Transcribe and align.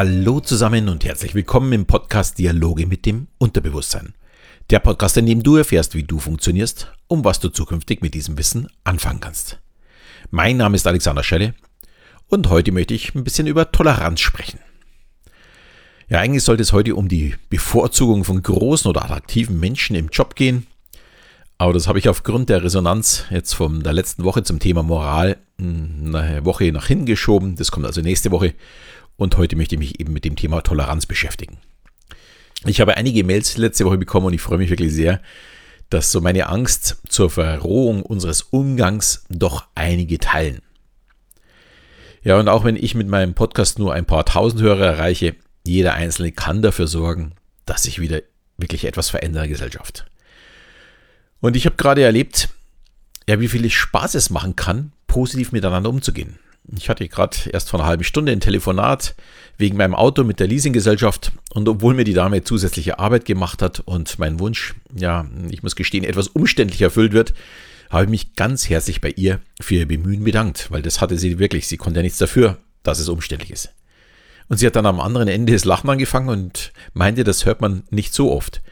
Hallo 0.00 0.38
zusammen 0.38 0.88
und 0.88 1.04
herzlich 1.04 1.34
willkommen 1.34 1.72
im 1.72 1.84
Podcast 1.84 2.38
Dialoge 2.38 2.86
mit 2.86 3.04
dem 3.04 3.26
Unterbewusstsein. 3.38 4.14
Der 4.70 4.78
Podcast, 4.78 5.16
in 5.16 5.26
dem 5.26 5.42
du 5.42 5.56
erfährst, 5.56 5.96
wie 5.96 6.04
du 6.04 6.20
funktionierst 6.20 6.92
und 7.08 7.24
was 7.24 7.40
du 7.40 7.48
zukünftig 7.48 8.00
mit 8.00 8.14
diesem 8.14 8.38
Wissen 8.38 8.68
anfangen 8.84 9.18
kannst. 9.18 9.58
Mein 10.30 10.56
Name 10.56 10.76
ist 10.76 10.86
Alexander 10.86 11.24
Schelle 11.24 11.52
und 12.28 12.48
heute 12.48 12.70
möchte 12.70 12.94
ich 12.94 13.16
ein 13.16 13.24
bisschen 13.24 13.48
über 13.48 13.72
Toleranz 13.72 14.20
sprechen. 14.20 14.60
Ja, 16.08 16.20
eigentlich 16.20 16.44
sollte 16.44 16.62
es 16.62 16.72
heute 16.72 16.94
um 16.94 17.08
die 17.08 17.34
Bevorzugung 17.48 18.22
von 18.22 18.40
großen 18.40 18.88
oder 18.88 19.02
attraktiven 19.02 19.58
Menschen 19.58 19.96
im 19.96 20.10
Job 20.10 20.36
gehen. 20.36 20.68
Aber 21.60 21.72
das 21.72 21.88
habe 21.88 21.98
ich 21.98 22.08
aufgrund 22.08 22.50
der 22.50 22.62
Resonanz 22.62 23.24
jetzt 23.30 23.52
von 23.52 23.82
der 23.82 23.94
letzten 23.94 24.22
Woche 24.22 24.44
zum 24.44 24.60
Thema 24.60 24.84
Moral 24.84 25.38
hm, 25.60 26.14
eine 26.14 26.44
Woche 26.44 26.70
nach 26.70 26.86
hinten 26.86 27.04
geschoben. 27.04 27.56
Das 27.56 27.72
kommt 27.72 27.84
also 27.84 28.00
nächste 28.00 28.30
Woche. 28.30 28.54
Und 29.18 29.36
heute 29.36 29.56
möchte 29.56 29.74
ich 29.74 29.80
mich 29.80 30.00
eben 30.00 30.12
mit 30.12 30.24
dem 30.24 30.36
Thema 30.36 30.60
Toleranz 30.60 31.04
beschäftigen. 31.04 31.58
Ich 32.64 32.80
habe 32.80 32.96
einige 32.96 33.24
Mails 33.24 33.56
letzte 33.56 33.84
Woche 33.84 33.98
bekommen 33.98 34.26
und 34.26 34.32
ich 34.32 34.40
freue 34.40 34.58
mich 34.58 34.70
wirklich 34.70 34.94
sehr, 34.94 35.20
dass 35.90 36.12
so 36.12 36.20
meine 36.20 36.48
Angst 36.48 36.98
zur 37.08 37.28
Verrohung 37.28 38.02
unseres 38.02 38.42
Umgangs 38.42 39.24
doch 39.28 39.66
einige 39.74 40.18
teilen. 40.18 40.62
Ja, 42.22 42.38
und 42.38 42.48
auch 42.48 42.64
wenn 42.64 42.76
ich 42.76 42.94
mit 42.94 43.08
meinem 43.08 43.34
Podcast 43.34 43.80
nur 43.80 43.92
ein 43.92 44.04
paar 44.04 44.24
tausend 44.24 44.62
Hörer 44.62 44.86
erreiche, 44.86 45.34
jeder 45.66 45.94
Einzelne 45.94 46.30
kann 46.30 46.62
dafür 46.62 46.86
sorgen, 46.86 47.32
dass 47.66 47.82
sich 47.82 47.98
wieder 47.98 48.22
wirklich 48.56 48.84
etwas 48.84 49.10
verändert 49.10 49.44
in 49.44 49.50
der 49.50 49.56
Gesellschaft. 49.58 50.06
Und 51.40 51.56
ich 51.56 51.66
habe 51.66 51.76
gerade 51.76 52.02
erlebt, 52.02 52.50
ja, 53.28 53.40
wie 53.40 53.48
viel 53.48 53.68
Spaß 53.68 54.14
es 54.14 54.30
machen 54.30 54.54
kann, 54.54 54.92
positiv 55.08 55.50
miteinander 55.50 55.90
umzugehen. 55.90 56.38
Ich 56.76 56.88
hatte 56.88 57.08
gerade 57.08 57.36
erst 57.50 57.70
vor 57.70 57.80
einer 57.80 57.88
halben 57.88 58.04
Stunde 58.04 58.32
ein 58.32 58.40
Telefonat 58.40 59.14
wegen 59.56 59.76
meinem 59.76 59.94
Auto 59.94 60.24
mit 60.24 60.38
der 60.38 60.46
Leasinggesellschaft 60.46 61.32
und 61.50 61.68
obwohl 61.68 61.94
mir 61.94 62.04
die 62.04 62.12
Dame 62.12 62.44
zusätzliche 62.44 62.98
Arbeit 62.98 63.24
gemacht 63.24 63.62
hat 63.62 63.80
und 63.80 64.18
mein 64.18 64.38
Wunsch, 64.38 64.74
ja, 64.94 65.26
ich 65.50 65.62
muss 65.62 65.76
gestehen, 65.76 66.04
etwas 66.04 66.28
umständlich 66.28 66.82
erfüllt 66.82 67.12
wird, 67.12 67.32
habe 67.90 68.04
ich 68.04 68.10
mich 68.10 68.34
ganz 68.34 68.68
herzlich 68.68 69.00
bei 69.00 69.10
ihr 69.10 69.40
für 69.60 69.76
ihr 69.76 69.88
Bemühen 69.88 70.24
bedankt, 70.24 70.70
weil 70.70 70.82
das 70.82 71.00
hatte 71.00 71.16
sie 71.16 71.38
wirklich, 71.38 71.66
sie 71.66 71.78
konnte 71.78 72.00
ja 72.00 72.02
nichts 72.02 72.18
dafür, 72.18 72.58
dass 72.82 72.98
es 72.98 73.08
umständlich 73.08 73.50
ist. 73.50 73.70
Und 74.48 74.58
sie 74.58 74.66
hat 74.66 74.76
dann 74.76 74.86
am 74.86 75.00
anderen 75.00 75.28
Ende 75.28 75.52
das 75.52 75.64
Lachen 75.64 75.90
angefangen 75.90 76.28
und 76.28 76.72
meinte, 76.92 77.24
das 77.24 77.46
hört 77.46 77.60
man 77.60 77.84
nicht 77.90 78.14
so 78.14 78.30
oft. 78.32 78.62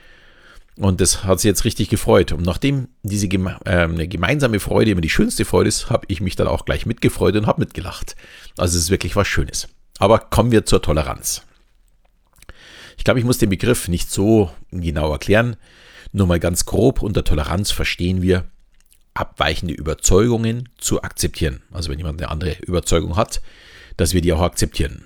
Und 0.79 1.01
das 1.01 1.25
hat 1.25 1.41
sie 1.41 1.49
jetzt 1.49 1.65
richtig 1.65 1.89
gefreut. 1.89 2.33
Und 2.33 2.45
nachdem 2.45 2.89
diese 3.03 3.29
geme 3.29 3.59
äh, 3.65 4.07
gemeinsame 4.07 4.61
Freude 4.61 4.91
immer 4.91 5.01
die 5.01 5.09
schönste 5.09 5.45
Freude 5.45 5.69
ist, 5.69 5.89
habe 5.89 6.05
ich 6.09 6.21
mich 6.21 6.37
dann 6.37 6.49
auch 6.49 6.67
gleich 6.67 6.85
mitgefreut 6.85 7.35
und 7.37 7.47
habe 7.47 7.61
mitgelacht. 7.61 8.15
Also 8.59 8.77
es 8.77 8.85
ist 8.85 8.91
wirklich 8.91 9.17
was 9.17 9.27
Schönes. 9.27 9.69
Aber 9.99 10.19
kommen 10.19 10.53
wir 10.53 10.67
zur 10.67 10.83
Toleranz. 10.83 11.43
Ich 12.99 13.05
glaube, 13.05 13.21
ich 13.21 13.27
muss 13.27 13.39
den 13.39 13.51
Begriff 13.51 13.89
nicht 13.89 14.11
so 14.11 14.51
genau 14.71 15.13
erklären. 15.13 15.57
Nur 16.13 16.27
mal 16.27 16.41
ganz 16.41 16.67
grob 16.67 17.03
unter 17.03 17.25
Toleranz 17.25 17.71
verstehen 17.71 18.21
wir, 18.21 18.45
abweichende 19.15 19.75
Überzeugungen 19.75 20.69
zu 20.77 21.03
akzeptieren. 21.03 21.63
Also 21.73 21.91
wenn 21.91 21.99
jemand 21.99 22.21
eine 22.21 22.31
andere 22.31 22.57
Überzeugung 22.61 23.17
hat, 23.17 23.41
dass 23.97 24.13
wir 24.13 24.21
die 24.21 24.33
auch 24.33 24.43
akzeptieren. 24.43 25.05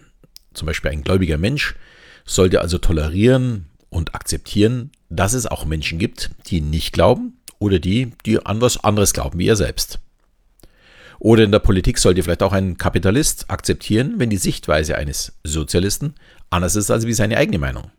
Zum 0.52 0.66
Beispiel 0.66 0.90
ein 0.90 1.02
gläubiger 1.02 1.38
Mensch 1.38 1.76
sollte 2.24 2.60
also 2.60 2.78
tolerieren 2.78 3.66
und 3.88 4.14
akzeptieren, 4.14 4.90
dass 5.10 5.34
es 5.34 5.46
auch 5.46 5.64
Menschen 5.64 5.98
gibt, 5.98 6.30
die 6.46 6.60
nicht 6.60 6.92
glauben 6.92 7.36
oder 7.58 7.78
die, 7.78 8.12
die 8.24 8.44
an 8.44 8.60
was 8.60 8.82
anderes 8.82 9.12
glauben 9.12 9.38
wie 9.38 9.48
er 9.48 9.56
selbst. 9.56 9.98
Oder 11.18 11.44
in 11.44 11.52
der 11.52 11.58
Politik 11.58 11.98
sollte 11.98 12.22
vielleicht 12.22 12.42
auch 12.42 12.54
ein 12.54 12.78
Kapitalist 12.78 13.50
akzeptieren, 13.50 14.14
wenn 14.16 14.30
die 14.30 14.38
Sichtweise 14.38 14.96
eines 14.96 15.34
Sozialisten 15.44 16.14
anders 16.48 16.76
ist 16.76 16.90
als 16.90 17.06
wie 17.06 17.12
seine 17.12 17.36
eigene 17.36 17.58
Meinung. 17.58 17.90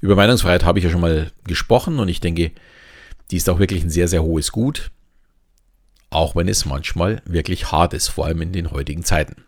Über 0.00 0.16
Meinungsfreiheit 0.16 0.64
habe 0.64 0.78
ich 0.78 0.84
ja 0.84 0.90
schon 0.90 1.00
mal 1.00 1.30
gesprochen 1.44 2.00
und 2.00 2.08
ich 2.08 2.20
denke, 2.20 2.50
die 3.30 3.36
ist 3.36 3.48
auch 3.48 3.60
wirklich 3.60 3.84
ein 3.84 3.90
sehr, 3.90 4.08
sehr 4.08 4.24
hohes 4.24 4.50
Gut, 4.50 4.90
auch 6.08 6.34
wenn 6.34 6.48
es 6.48 6.64
manchmal 6.64 7.22
wirklich 7.24 7.70
hart 7.70 7.94
ist, 7.94 8.08
vor 8.08 8.26
allem 8.26 8.42
in 8.42 8.52
den 8.52 8.72
heutigen 8.72 9.04
Zeiten. 9.04 9.44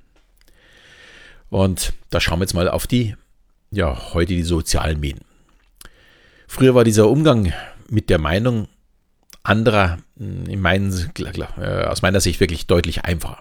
Und 1.50 1.92
da 2.10 2.20
schauen 2.20 2.38
wir 2.38 2.44
jetzt 2.44 2.54
mal 2.54 2.68
auf 2.68 2.86
die, 2.86 3.16
ja, 3.72 4.14
heute 4.14 4.34
die 4.34 4.44
sozialen 4.44 5.00
Medien. 5.00 5.24
Früher 6.54 6.74
war 6.74 6.84
dieser 6.84 7.08
Umgang 7.08 7.50
mit 7.88 8.10
der 8.10 8.18
Meinung 8.18 8.68
anderer 9.42 10.00
hm, 10.18 10.44
in 10.44 10.60
meinen, 10.60 11.10
äh, 11.58 11.84
aus 11.84 12.02
meiner 12.02 12.20
Sicht 12.20 12.40
wirklich 12.40 12.66
deutlich 12.66 13.06
einfacher. 13.06 13.38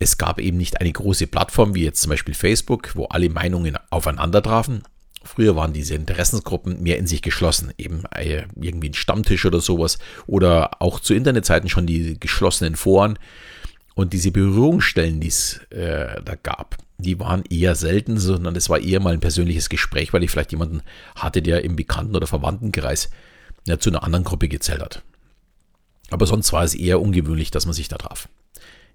Es 0.00 0.18
gab 0.18 0.40
eben 0.40 0.56
nicht 0.56 0.80
eine 0.80 0.90
große 0.90 1.28
Plattform 1.28 1.76
wie 1.76 1.84
jetzt 1.84 2.02
zum 2.02 2.10
Beispiel 2.10 2.34
Facebook, 2.34 2.96
wo 2.96 3.04
alle 3.04 3.30
Meinungen 3.30 3.78
aufeinander 3.90 4.42
trafen. 4.42 4.82
Früher 5.22 5.54
waren 5.54 5.72
diese 5.72 5.94
Interessensgruppen 5.94 6.82
mehr 6.82 6.98
in 6.98 7.06
sich 7.06 7.22
geschlossen, 7.22 7.72
eben 7.78 8.02
äh, 8.10 8.42
irgendwie 8.60 8.88
ein 8.88 8.94
Stammtisch 8.94 9.46
oder 9.46 9.60
sowas 9.60 9.98
oder 10.26 10.82
auch 10.82 10.98
zu 10.98 11.14
Internetzeiten 11.14 11.68
schon 11.68 11.86
die 11.86 12.18
geschlossenen 12.18 12.74
Foren 12.74 13.20
und 13.94 14.12
diese 14.12 14.32
Berührungsstellen, 14.32 15.20
die 15.20 15.28
es 15.28 15.60
äh, 15.70 16.20
da 16.24 16.34
gab 16.42 16.76
die 16.98 17.18
waren 17.20 17.44
eher 17.50 17.74
selten, 17.74 18.18
sondern 18.18 18.56
es 18.56 18.68
war 18.68 18.78
eher 18.78 19.00
mal 19.00 19.12
ein 19.12 19.20
persönliches 19.20 19.68
Gespräch, 19.68 20.12
weil 20.12 20.22
ich 20.22 20.30
vielleicht 20.30 20.52
jemanden 20.52 20.82
hatte, 21.14 21.42
der 21.42 21.62
im 21.64 21.76
Bekannten- 21.76 22.16
oder 22.16 22.26
Verwandtenkreis 22.26 23.10
ja, 23.66 23.78
zu 23.78 23.90
einer 23.90 24.02
anderen 24.02 24.24
Gruppe 24.24 24.48
gezählt 24.48 24.80
hat. 24.80 25.02
Aber 26.10 26.26
sonst 26.26 26.52
war 26.52 26.64
es 26.64 26.74
eher 26.74 27.00
ungewöhnlich, 27.00 27.50
dass 27.50 27.66
man 27.66 27.74
sich 27.74 27.88
da 27.88 27.98
traf. 27.98 28.28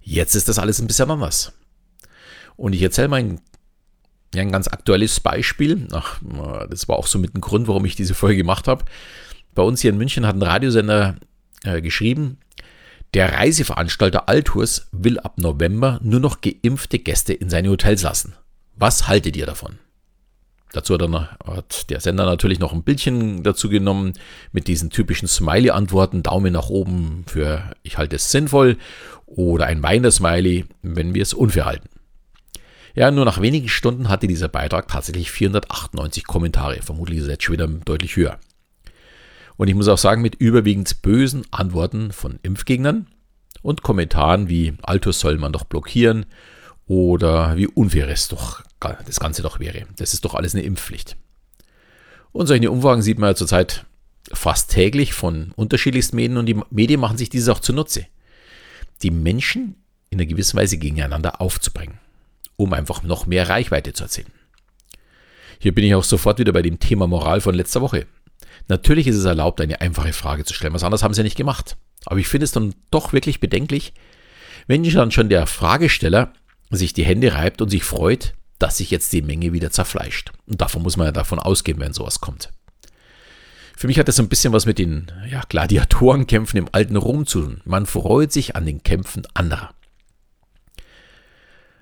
Jetzt 0.02 0.36
ist 0.36 0.50
das 0.50 0.58
alles 0.58 0.80
ein 0.80 0.88
bisschen 0.88 1.12
anders. 1.12 1.54
Und 2.56 2.74
ich 2.74 2.82
erzähle 2.82 3.10
mal 3.10 3.18
ein, 3.18 3.42
ja, 4.34 4.42
ein 4.42 4.52
ganz 4.52 4.68
aktuelles 4.68 5.20
Beispiel. 5.20 5.88
Ach, 5.92 6.20
das 6.70 6.88
war 6.88 6.98
auch 6.98 7.08
so 7.08 7.20
mit 7.20 7.34
dem 7.34 7.42
Grund, 7.42 7.68
warum 7.68 7.86
ich 7.86 7.96
diese 7.96 8.16
Folge 8.16 8.38
gemacht 8.38 8.68
habe. 8.68 8.86
Bei 9.54 9.62
uns 9.62 9.82
hier 9.82 9.92
in 9.92 9.98
München 9.98 10.26
hat 10.26 10.36
ein 10.36 10.42
Radiosender 10.42 11.18
äh, 11.64 11.82
geschrieben, 11.82 12.38
der 13.14 13.34
Reiseveranstalter 13.34 14.30
Altours 14.30 14.88
will 14.92 15.20
ab 15.20 15.38
November 15.38 16.00
nur 16.02 16.20
noch 16.20 16.40
geimpfte 16.42 17.00
Gäste 17.00 17.34
in 17.34 17.50
seine 17.50 17.70
Hotels 17.70 18.04
lassen. 18.04 18.34
Was 18.76 19.08
haltet 19.08 19.36
ihr 19.36 19.46
davon? 19.46 19.80
Dazu 20.74 20.94
hat, 20.94 21.02
er, 21.02 21.38
hat, 21.46 21.90
der 21.90 22.00
Sender 22.00 22.26
natürlich 22.26 22.60
noch 22.60 22.72
ein 22.72 22.84
Bildchen 22.84 23.44
dazu 23.44 23.68
genommen 23.68 24.14
mit 24.54 24.68
diesen 24.68 24.90
typischen 24.90 25.28
Smiley-Antworten. 25.28 26.24
Daumen 26.24 26.54
nach 26.54 26.70
oben 26.70 27.26
für 27.28 27.74
ich 27.84 27.98
halte 27.98 28.16
es 28.16 28.32
sinnvoll 28.32 28.78
oder 29.26 29.66
ein 29.66 29.84
weinender 29.84 30.12
Smiley, 30.12 30.66
wenn 30.82 31.14
wir 31.14 31.24
es 31.24 31.34
unfair 31.34 31.66
halten. 31.66 31.90
Ja, 32.96 33.12
nur 33.12 33.26
nach 33.26 33.42
wenigen 33.42 33.70
Stunden 33.70 34.10
hatte 34.10 34.28
dieser 34.28 34.48
Beitrag 34.48 34.88
tatsächlich 34.88 35.32
498 35.32 36.26
Kommentare. 36.26 36.82
Vermutlich 36.82 37.20
ist 37.20 37.26
er 37.26 37.32
jetzt 37.32 37.44
schon 37.44 37.54
wieder 37.54 37.68
deutlich 37.68 38.16
höher. 38.16 38.40
Und 39.58 39.68
ich 39.68 39.76
muss 39.76 39.88
auch 39.88 39.98
sagen, 39.98 40.22
mit 40.22 40.36
überwiegend 40.36 41.02
bösen 41.02 41.44
Antworten 41.52 42.12
von 42.12 42.40
Impfgegnern 42.44 43.08
und 43.62 43.84
Kommentaren 43.84 44.50
wie 44.50 44.74
Altus 44.82 45.20
soll 45.20 45.38
man 45.38 45.54
doch 45.54 45.66
blockieren 45.66 46.26
oder 46.88 47.58
wie 47.58 47.68
unfair 47.68 48.10
es 48.10 48.28
doch 48.28 48.64
das 48.80 49.20
Ganze 49.20 49.42
doch 49.42 49.60
wäre. 49.60 49.86
Das 49.98 50.14
ist 50.14 50.26
doch 50.26 50.34
alles 50.34 50.56
eine 50.56 50.64
Impfpflicht. 50.64 51.16
Und 52.32 52.48
solche 52.48 52.72
Umfragen 52.72 53.02
sieht 53.02 53.20
man 53.20 53.30
ja 53.32 53.36
zurzeit 53.36 53.86
fast 54.34 54.72
täglich 54.72 55.14
von 55.14 55.52
unterschiedlichsten 55.56 56.16
Medien 56.16 56.38
und 56.38 56.46
die 56.46 56.60
Medien 56.70 57.00
machen 57.00 57.18
sich 57.18 57.30
dieses 57.30 57.50
auch 57.50 57.60
zunutze. 57.60 58.08
Die 59.04 59.12
Menschen 59.12 59.76
in 60.10 60.20
einer 60.20 60.28
gewissen 60.28 60.58
Weise 60.58 60.78
gegeneinander 60.78 61.42
aufzubringen, 61.42 62.00
um 62.56 62.74
einfach 62.74 63.04
noch 63.04 63.26
mehr 63.26 63.50
Reichweite 63.50 63.94
zu 63.94 64.04
erzielen. 64.04 64.32
Hier 65.60 65.74
bin 65.76 65.86
ich 65.86 65.96
auch 65.96 66.04
sofort 66.04 66.40
wieder 66.40 66.54
bei 66.54 66.62
dem 66.62 66.80
Thema 66.80 67.08
Moral 67.08 67.42
von 67.42 67.56
letzter 67.56 67.82
Woche. 67.82 68.08
Natürlich 68.68 69.08
ist 69.08 69.18
es 69.18 69.26
erlaubt, 69.26 69.62
eine 69.62 69.82
einfache 69.82 70.14
Frage 70.14 70.46
zu 70.46 70.54
stellen. 70.54 70.74
Was 70.74 70.84
anderes 70.84 71.04
haben 71.04 71.14
sie 71.14 71.22
ja 71.22 71.24
nicht 71.24 71.38
gemacht. 71.38 71.78
Aber 72.06 72.20
ich 72.20 72.28
finde 72.28 72.46
es 72.46 72.52
dann 72.52 72.74
doch 72.90 73.14
wirklich 73.14 73.40
bedenklich, 73.40 73.94
wenn 74.68 74.84
dann 74.84 75.12
schon 75.12 75.30
der 75.30 75.48
Fragesteller 75.48 76.34
sich 76.70 76.94
die 76.94 77.04
Hände 77.04 77.34
reibt 77.34 77.62
und 77.62 77.70
sich 77.70 77.84
freut, 77.84 78.34
dass 78.60 78.78
sich 78.78 78.92
jetzt 78.92 79.12
die 79.14 79.22
Menge 79.22 79.54
wieder 79.54 79.72
zerfleischt. 79.72 80.32
Und 80.46 80.62
davon 80.62 80.84
muss 80.84 80.98
man 80.98 81.08
ja 81.08 81.12
davon 81.12 81.40
ausgehen, 81.40 81.80
wenn 81.80 81.94
sowas 81.94 82.22
kommt. 82.22 82.50
Für 83.76 83.88
mich 83.88 83.98
hat 83.98 84.08
das 84.08 84.18
so 84.18 84.24
ein 84.24 84.30
bisschen 84.30 84.54
was 84.54 84.68
mit 84.68 84.78
den 84.78 85.12
ja, 85.30 85.42
Gladiatorenkämpfen 85.50 86.60
im 86.60 86.70
alten 86.72 86.96
Rom 86.96 87.26
zu 87.26 87.42
tun. 87.42 87.62
Man 87.66 87.88
freut 87.88 88.32
sich 88.32 88.56
an 88.56 88.66
den 88.66 88.84
Kämpfen 88.84 89.24
anderer. 89.34 89.74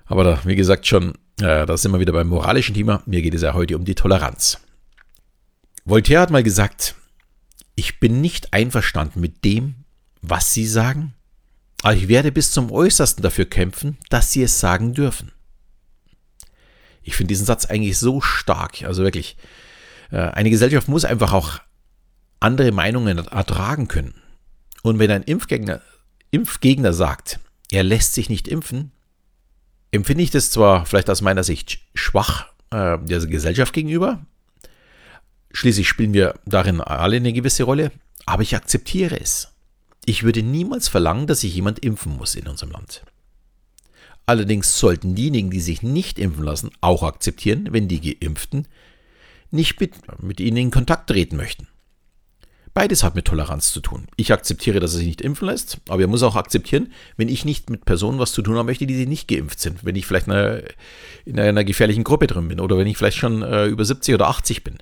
Aber 0.06 0.24
da, 0.24 0.40
wie 0.44 0.56
gesagt, 0.56 0.86
schon, 0.86 1.10
äh, 1.40 1.66
da 1.66 1.76
sind 1.76 1.92
wir 1.92 2.00
wieder 2.00 2.14
beim 2.14 2.28
moralischen 2.28 2.74
Thema. 2.74 3.02
Mir 3.04 3.20
geht 3.22 3.34
es 3.34 3.42
ja 3.42 3.52
heute 3.52 3.76
um 3.76 3.84
die 3.84 3.94
Toleranz. 3.94 4.58
Voltaire 5.90 6.20
hat 6.20 6.30
mal 6.30 6.44
gesagt, 6.44 6.94
ich 7.74 7.98
bin 7.98 8.20
nicht 8.20 8.52
einverstanden 8.52 9.20
mit 9.20 9.44
dem, 9.44 9.74
was 10.22 10.54
Sie 10.54 10.64
sagen, 10.64 11.14
aber 11.82 11.94
ich 11.96 12.06
werde 12.06 12.30
bis 12.30 12.52
zum 12.52 12.70
Äußersten 12.70 13.22
dafür 13.22 13.46
kämpfen, 13.46 13.98
dass 14.08 14.30
Sie 14.30 14.40
es 14.42 14.60
sagen 14.60 14.94
dürfen. 14.94 15.32
Ich 17.02 17.16
finde 17.16 17.30
diesen 17.32 17.44
Satz 17.44 17.64
eigentlich 17.64 17.98
so 17.98 18.20
stark, 18.20 18.82
also 18.84 19.02
wirklich. 19.02 19.36
Äh, 20.12 20.18
eine 20.18 20.50
Gesellschaft 20.50 20.86
muss 20.86 21.04
einfach 21.04 21.32
auch 21.32 21.58
andere 22.38 22.70
Meinungen 22.70 23.18
ertragen 23.18 23.88
können. 23.88 24.14
Und 24.82 25.00
wenn 25.00 25.10
ein 25.10 25.24
Impfgegner, 25.24 25.82
Impfgegner 26.30 26.92
sagt, 26.92 27.40
er 27.72 27.82
lässt 27.82 28.14
sich 28.14 28.28
nicht 28.28 28.46
impfen, 28.46 28.92
empfinde 29.90 30.22
ich 30.22 30.30
das 30.30 30.52
zwar 30.52 30.86
vielleicht 30.86 31.10
aus 31.10 31.20
meiner 31.20 31.42
Sicht 31.42 31.80
schwach 31.94 32.46
äh, 32.70 32.96
der 32.98 33.26
Gesellschaft 33.26 33.72
gegenüber, 33.72 34.24
schließlich 35.52 35.88
spielen 35.88 36.12
wir 36.12 36.34
darin 36.44 36.80
alle 36.80 37.16
eine 37.16 37.32
gewisse 37.32 37.64
Rolle, 37.64 37.92
aber 38.26 38.42
ich 38.42 38.56
akzeptiere 38.56 39.20
es. 39.20 39.52
Ich 40.06 40.22
würde 40.22 40.42
niemals 40.42 40.88
verlangen, 40.88 41.26
dass 41.26 41.40
sich 41.40 41.54
jemand 41.54 41.80
impfen 41.80 42.16
muss 42.16 42.34
in 42.34 42.48
unserem 42.48 42.72
Land. 42.72 43.04
Allerdings 44.26 44.78
sollten 44.78 45.14
diejenigen, 45.14 45.50
die 45.50 45.60
sich 45.60 45.82
nicht 45.82 46.18
impfen 46.18 46.44
lassen, 46.44 46.70
auch 46.80 47.02
akzeptieren, 47.02 47.68
wenn 47.72 47.88
die 47.88 48.00
Geimpften 48.00 48.68
nicht 49.50 49.80
mit, 49.80 49.94
mit 50.22 50.40
ihnen 50.40 50.56
in 50.56 50.70
Kontakt 50.70 51.10
treten 51.10 51.36
möchten. 51.36 51.66
Beides 52.72 53.02
hat 53.02 53.16
mit 53.16 53.24
Toleranz 53.24 53.72
zu 53.72 53.80
tun. 53.80 54.06
Ich 54.16 54.32
akzeptiere, 54.32 54.78
dass 54.78 54.92
er 54.92 54.98
sich 54.98 55.08
nicht 55.08 55.20
impfen 55.20 55.48
lässt, 55.48 55.78
aber 55.88 56.02
er 56.02 56.06
muss 56.06 56.22
auch 56.22 56.36
akzeptieren, 56.36 56.92
wenn 57.16 57.28
ich 57.28 57.44
nicht 57.44 57.68
mit 57.68 57.84
Personen 57.84 58.20
was 58.20 58.32
zu 58.32 58.42
tun 58.42 58.56
haben 58.56 58.66
möchte, 58.66 58.86
die 58.86 59.06
nicht 59.06 59.26
geimpft 59.26 59.58
sind. 59.58 59.84
Wenn 59.84 59.96
ich 59.96 60.06
vielleicht 60.06 60.28
eine, 60.28 60.62
in 61.24 61.40
einer 61.40 61.64
gefährlichen 61.64 62.04
Gruppe 62.04 62.28
drin 62.28 62.46
bin 62.46 62.60
oder 62.60 62.78
wenn 62.78 62.86
ich 62.86 62.96
vielleicht 62.96 63.18
schon 63.18 63.42
äh, 63.42 63.66
über 63.66 63.84
70 63.84 64.14
oder 64.14 64.28
80 64.28 64.62
bin. 64.62 64.78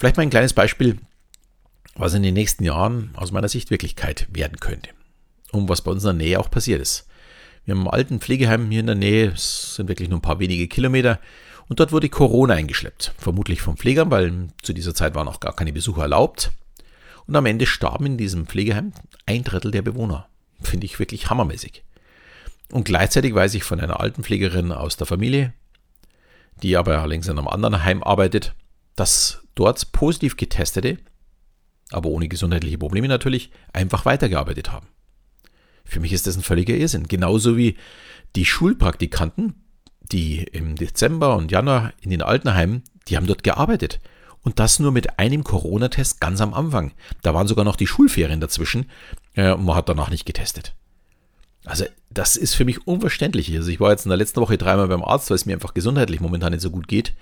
Vielleicht 0.00 0.16
mal 0.16 0.22
ein 0.22 0.30
kleines 0.30 0.54
Beispiel, 0.54 0.96
was 1.94 2.14
in 2.14 2.22
den 2.22 2.32
nächsten 2.32 2.64
Jahren 2.64 3.10
aus 3.16 3.32
meiner 3.32 3.50
Sicht 3.50 3.70
Wirklichkeit 3.70 4.28
werden 4.32 4.58
könnte. 4.58 4.88
Und 5.52 5.68
was 5.68 5.82
bei 5.82 5.90
uns 5.90 6.04
in 6.04 6.16
der 6.18 6.26
Nähe 6.26 6.40
auch 6.40 6.50
passiert 6.50 6.80
ist. 6.80 7.06
Wir 7.66 7.74
haben 7.74 7.80
einen 7.80 7.90
alten 7.90 8.18
Pflegeheim 8.18 8.70
hier 8.70 8.80
in 8.80 8.86
der 8.86 8.94
Nähe, 8.94 9.32
es 9.32 9.74
sind 9.74 9.88
wirklich 9.88 10.08
nur 10.08 10.18
ein 10.18 10.22
paar 10.22 10.38
wenige 10.38 10.68
Kilometer. 10.68 11.20
Und 11.68 11.80
dort 11.80 11.92
wurde 11.92 12.08
Corona 12.08 12.54
eingeschleppt. 12.54 13.12
Vermutlich 13.18 13.60
vom 13.60 13.76
Pflegern, 13.76 14.10
weil 14.10 14.48
zu 14.62 14.72
dieser 14.72 14.94
Zeit 14.94 15.14
waren 15.14 15.28
auch 15.28 15.38
gar 15.38 15.54
keine 15.54 15.74
Besucher 15.74 16.02
erlaubt. 16.02 16.50
Und 17.26 17.36
am 17.36 17.44
Ende 17.44 17.66
starben 17.66 18.06
in 18.06 18.16
diesem 18.16 18.46
Pflegeheim 18.46 18.94
ein 19.26 19.44
Drittel 19.44 19.70
der 19.70 19.82
Bewohner. 19.82 20.30
Finde 20.62 20.86
ich 20.86 20.98
wirklich 20.98 21.28
hammermäßig. 21.28 21.84
Und 22.72 22.84
gleichzeitig 22.84 23.34
weiß 23.34 23.52
ich 23.52 23.64
von 23.64 23.78
einer 23.78 24.00
alten 24.00 24.24
Pflegerin 24.24 24.72
aus 24.72 24.96
der 24.96 25.06
Familie, 25.06 25.52
die 26.62 26.78
aber 26.78 27.00
allerdings 27.00 27.28
in 27.28 27.38
einem 27.38 27.48
anderen 27.48 27.84
Heim 27.84 28.02
arbeitet, 28.02 28.54
dass 28.96 29.39
dort 29.54 29.92
positiv 29.92 30.36
getestete, 30.36 30.98
aber 31.90 32.08
ohne 32.08 32.28
gesundheitliche 32.28 32.78
Probleme 32.78 33.08
natürlich, 33.08 33.50
einfach 33.72 34.04
weitergearbeitet 34.04 34.70
haben. 34.70 34.88
Für 35.84 36.00
mich 36.00 36.12
ist 36.12 36.26
das 36.26 36.36
ein 36.36 36.42
völliger 36.42 36.74
Irrsinn. 36.74 37.08
Genauso 37.08 37.56
wie 37.56 37.76
die 38.36 38.44
Schulpraktikanten 38.44 39.54
die 40.12 40.42
im 40.42 40.76
Dezember 40.76 41.36
und 41.36 41.50
Januar 41.50 41.92
in 42.00 42.10
den 42.10 42.22
Altenheimen, 42.22 42.82
die 43.08 43.16
haben 43.16 43.26
dort 43.26 43.42
gearbeitet. 43.42 44.00
Und 44.42 44.58
das 44.58 44.78
nur 44.78 44.90
mit 44.90 45.18
einem 45.18 45.44
Corona-Test 45.44 46.20
ganz 46.20 46.40
am 46.40 46.54
Anfang. 46.54 46.92
Da 47.22 47.34
waren 47.34 47.46
sogar 47.46 47.64
noch 47.64 47.76
die 47.76 47.86
Schulferien 47.86 48.40
dazwischen 48.40 48.86
äh, 49.34 49.52
und 49.52 49.64
man 49.64 49.76
hat 49.76 49.88
danach 49.88 50.08
nicht 50.08 50.24
getestet. 50.24 50.74
Also 51.66 51.84
das 52.08 52.36
ist 52.36 52.54
für 52.54 52.64
mich 52.64 52.86
unverständlich. 52.86 53.54
Also 53.54 53.70
ich 53.70 53.80
war 53.80 53.90
jetzt 53.90 54.06
in 54.06 54.08
der 54.08 54.16
letzten 54.16 54.40
Woche 54.40 54.56
dreimal 54.56 54.88
beim 54.88 55.04
Arzt, 55.04 55.28
weil 55.28 55.34
es 55.34 55.44
mir 55.44 55.52
einfach 55.52 55.74
gesundheitlich 55.74 56.20
momentan 56.20 56.52
nicht 56.52 56.62
so 56.62 56.70
gut 56.70 56.88
geht. 56.88 57.12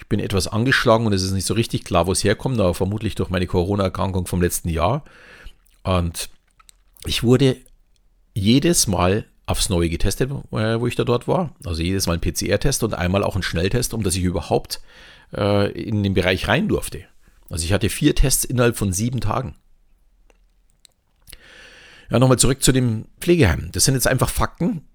Ich 0.00 0.08
bin 0.08 0.18
etwas 0.18 0.48
angeschlagen 0.48 1.06
und 1.06 1.12
es 1.12 1.22
ist 1.22 1.32
nicht 1.32 1.46
so 1.46 1.52
richtig 1.52 1.84
klar, 1.84 2.06
wo 2.06 2.12
es 2.12 2.24
herkommt, 2.24 2.58
aber 2.58 2.72
vermutlich 2.72 3.14
durch 3.16 3.28
meine 3.28 3.46
Corona-Erkrankung 3.46 4.26
vom 4.26 4.40
letzten 4.40 4.70
Jahr. 4.70 5.04
Und 5.82 6.30
ich 7.04 7.22
wurde 7.22 7.58
jedes 8.32 8.86
Mal 8.86 9.26
aufs 9.44 9.68
Neue 9.68 9.90
getestet, 9.90 10.30
äh, 10.30 10.80
wo 10.80 10.86
ich 10.86 10.96
da 10.96 11.04
dort 11.04 11.28
war. 11.28 11.54
Also 11.66 11.82
jedes 11.82 12.06
Mal 12.06 12.14
ein 12.14 12.20
PCR-Test 12.22 12.82
und 12.82 12.94
einmal 12.94 13.22
auch 13.22 13.36
ein 13.36 13.42
Schnelltest, 13.42 13.92
um 13.92 14.02
dass 14.02 14.16
ich 14.16 14.22
überhaupt 14.22 14.80
äh, 15.36 15.70
in 15.72 16.02
den 16.02 16.14
Bereich 16.14 16.48
rein 16.48 16.66
durfte. 16.66 17.04
Also 17.50 17.64
ich 17.66 17.74
hatte 17.74 17.90
vier 17.90 18.14
Tests 18.14 18.44
innerhalb 18.44 18.78
von 18.78 18.94
sieben 18.94 19.20
Tagen. 19.20 19.54
Ja, 22.08 22.18
nochmal 22.18 22.38
zurück 22.38 22.62
zu 22.62 22.72
dem 22.72 23.04
Pflegeheim. 23.20 23.68
Das 23.72 23.84
sind 23.84 23.94
jetzt 23.94 24.08
einfach 24.08 24.30
Fakten 24.30 24.88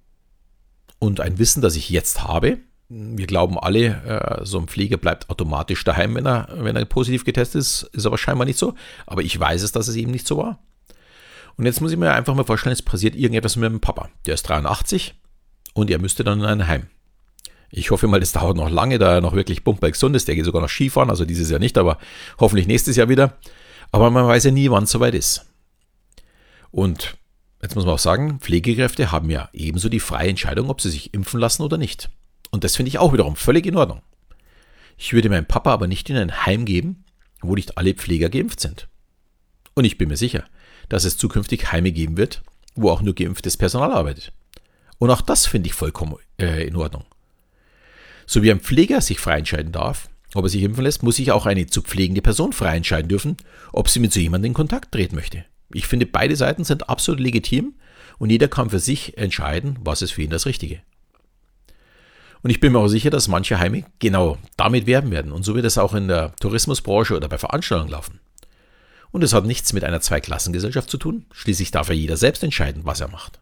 und 0.98 1.20
ein 1.20 1.38
Wissen, 1.38 1.62
das 1.62 1.76
ich 1.76 1.90
jetzt 1.92 2.24
habe. 2.24 2.58
Wir 2.88 3.26
glauben 3.26 3.58
alle, 3.58 3.86
äh, 3.86 4.46
so 4.46 4.60
ein 4.60 4.68
Pfleger 4.68 4.98
bleibt 4.98 5.30
automatisch 5.30 5.84
daheim, 5.84 6.16
wenn 6.16 6.28
er, 6.28 6.48
wenn 6.52 6.76
er 6.76 6.86
positiv 6.86 7.26
getestet 7.26 7.62
ist. 7.62 7.84
Ist 7.94 8.06
aber 8.06 8.18
scheinbar 8.18 8.46
nicht 8.46 8.60
so. 8.60 8.76
Aber 9.08 9.24
ich 9.24 9.40
weiß 9.40 9.64
es, 9.64 9.72
dass 9.72 9.88
es 9.88 9.96
eben 9.96 10.12
nicht 10.12 10.28
so 10.28 10.38
war. 10.38 10.60
Und 11.58 11.66
jetzt 11.66 11.82
muss 11.82 11.92
ich 11.92 11.98
mir 11.98 12.14
einfach 12.14 12.36
mal 12.36 12.44
vorstellen, 12.44 12.74
es 12.74 12.82
passiert 12.82 13.16
irgendetwas 13.16 13.56
mit 13.56 13.70
meinem 13.70 13.80
Papa. 13.80 14.10
Der 14.26 14.36
ist 14.36 14.44
83 14.44 15.16
und 15.74 15.90
er 15.90 16.00
müsste 16.00 16.24
dann 16.24 16.40
in 16.40 16.46
ein 16.46 16.68
Heim. 16.68 16.88
Ich 17.72 17.92
hoffe 17.92 18.08
mal, 18.08 18.20
das 18.20 18.34
dauert 18.34 18.58
noch 18.58 18.70
lange, 18.70 19.00
da 19.00 19.16
er 19.16 19.22
noch 19.22 19.34
wirklich 19.34 19.64
gesund 19.64 20.16
ist. 20.16 20.28
Der 20.28 20.36
geht 20.36 20.46
sogar 20.46 20.62
noch 20.62 20.70
Skifahren, 20.70 21.10
also 21.10 21.26
dieses 21.26 21.50
Jahr 21.50 21.60
nicht, 21.60 21.78
aber 21.78 21.98
hoffentlich 22.40 22.68
nächstes 22.68 22.96
Jahr 22.96 23.10
wieder. 23.10 23.38
Aber 23.92 24.10
man 24.12 24.28
weiß 24.28 24.46
ja 24.46 24.52
nie, 24.52 24.70
wann 24.70 24.84
es 24.84 24.92
soweit 24.92 25.16
ist. 25.16 25.46
Und 26.72 27.18
jetzt 27.62 27.76
muss 27.76 27.86
man 27.86 27.96
auch 27.96 28.00
sagen, 28.00 28.40
Pflegekräfte 28.40 29.12
haben 29.12 29.30
ja 29.30 29.50
ebenso 29.54 29.90
die 29.90 30.00
freie 30.00 30.30
Entscheidung, 30.30 30.70
ob 30.70 30.82
sie 30.82 30.90
sich 30.90 31.14
impfen 31.14 31.40
lassen 31.40 31.64
oder 31.64 31.78
nicht. 31.78 32.10
Und 32.56 32.64
das 32.64 32.78
finde 32.78 32.88
ich 32.88 33.00
auch 33.00 33.12
wiederum 33.12 33.36
völlig 33.36 33.66
in 33.66 33.76
Ordnung. 33.76 34.02
Ich 34.98 35.12
würde 35.12 35.28
meinen 35.28 35.46
Papa 35.46 35.74
aber 35.74 35.88
nicht 35.88 36.10
in 36.10 36.16
ein 36.16 36.46
Heim 36.46 36.64
geben, 36.64 37.04
wo 37.42 37.54
nicht 37.54 37.78
alle 37.78 37.94
Pfleger 37.94 38.30
geimpft 38.30 38.62
sind. 38.62 38.88
Und 39.74 39.84
ich 39.84 39.98
bin 39.98 40.08
mir 40.08 40.16
sicher, 40.16 40.46
dass 40.88 41.04
es 41.04 41.18
zukünftig 41.18 41.74
Heime 41.74 41.92
geben 41.92 42.16
wird, 42.16 42.44
wo 42.74 42.92
auch 42.92 43.02
nur 43.02 43.14
geimpftes 43.14 43.58
Personal 43.58 43.92
arbeitet. 43.92 44.32
Und 45.00 45.10
auch 45.10 45.20
das 45.20 45.46
finde 45.48 45.68
ich 45.68 45.74
vollkommen 45.74 46.16
äh, 46.40 46.66
in 46.66 46.78
Ordnung. 46.78 47.04
So 48.26 48.42
wie 48.42 48.52
ein 48.52 48.62
Pfleger 48.62 49.02
sich 49.02 49.20
frei 49.20 49.40
entscheiden 49.40 49.74
darf, 49.74 50.08
ob 50.34 50.46
er 50.46 50.50
sich 50.50 50.64
impfen 50.64 50.86
lässt, 50.86 51.04
muss 51.04 51.18
sich 51.18 51.34
auch 51.34 51.46
eine 51.46 51.68
zu 51.68 51.82
pflegende 51.82 52.22
Person 52.22 52.54
frei 52.54 52.78
entscheiden 52.78 53.10
dürfen, 53.10 53.36
ob 53.74 53.90
sie 53.90 54.00
mit 54.00 54.14
so 54.14 54.22
jemandem 54.22 54.52
in 54.52 54.54
Kontakt 54.54 54.94
treten 54.94 55.18
möchte. 55.18 55.44
Ich 55.74 55.88
finde, 55.88 56.06
beide 56.06 56.38
Seiten 56.38 56.64
sind 56.64 56.88
absolut 56.88 57.20
legitim 57.20 57.76
und 58.18 58.30
jeder 58.30 58.48
kann 58.48 58.70
für 58.70 58.80
sich 58.80 59.18
entscheiden, 59.18 59.78
was 59.82 60.02
ist 60.02 60.12
für 60.12 60.22
ihn 60.22 60.30
das 60.30 60.46
Richtige. 60.46 60.82
Und 62.42 62.50
ich 62.52 62.60
bin 62.60 62.74
mir 62.74 62.80
auch 62.80 62.88
sicher, 62.88 63.10
dass 63.10 63.28
manche 63.28 63.60
Heime 63.60 63.86
genau 64.00 64.38
damit 64.58 64.86
werben 64.86 65.12
werden. 65.12 65.32
Und 65.32 65.44
so 65.44 65.56
wird 65.56 65.66
es 65.66 65.78
auch 65.78 65.94
in 65.94 66.08
der 66.08 66.36
Tourismusbranche 66.40 67.16
oder 67.16 67.28
bei 67.28 67.38
Veranstaltungen 67.38 67.92
laufen. 67.92 68.20
Und 69.12 69.24
es 69.24 69.34
hat 69.34 69.46
nichts 69.46 69.74
mit 69.74 69.84
einer 69.84 70.02
Zweiklassengesellschaft 70.02 70.90
zu 70.90 70.98
tun. 70.98 71.26
Schließlich 71.32 71.72
darf 71.72 71.88
ja 71.88 71.96
jeder 71.96 72.18
selbst 72.18 72.44
entscheiden, 72.44 72.82
was 72.86 73.00
er 73.00 73.08
macht. 73.08 73.40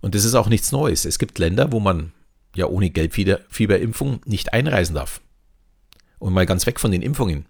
Und 0.00 0.14
das 0.14 0.24
ist 0.24 0.34
auch 0.34 0.48
nichts 0.48 0.72
Neues. 0.72 1.04
Es 1.04 1.18
gibt 1.18 1.38
Länder, 1.38 1.70
wo 1.70 1.80
man 1.80 2.12
ja 2.54 2.66
ohne 2.66 2.90
Gelbfieberimpfung 2.90 4.20
nicht 4.24 4.52
einreisen 4.52 4.94
darf. 4.94 5.20
Und 6.18 6.32
mal 6.32 6.46
ganz 6.46 6.66
weg 6.66 6.80
von 6.80 6.90
den 6.90 7.02
Impfungen. 7.02 7.46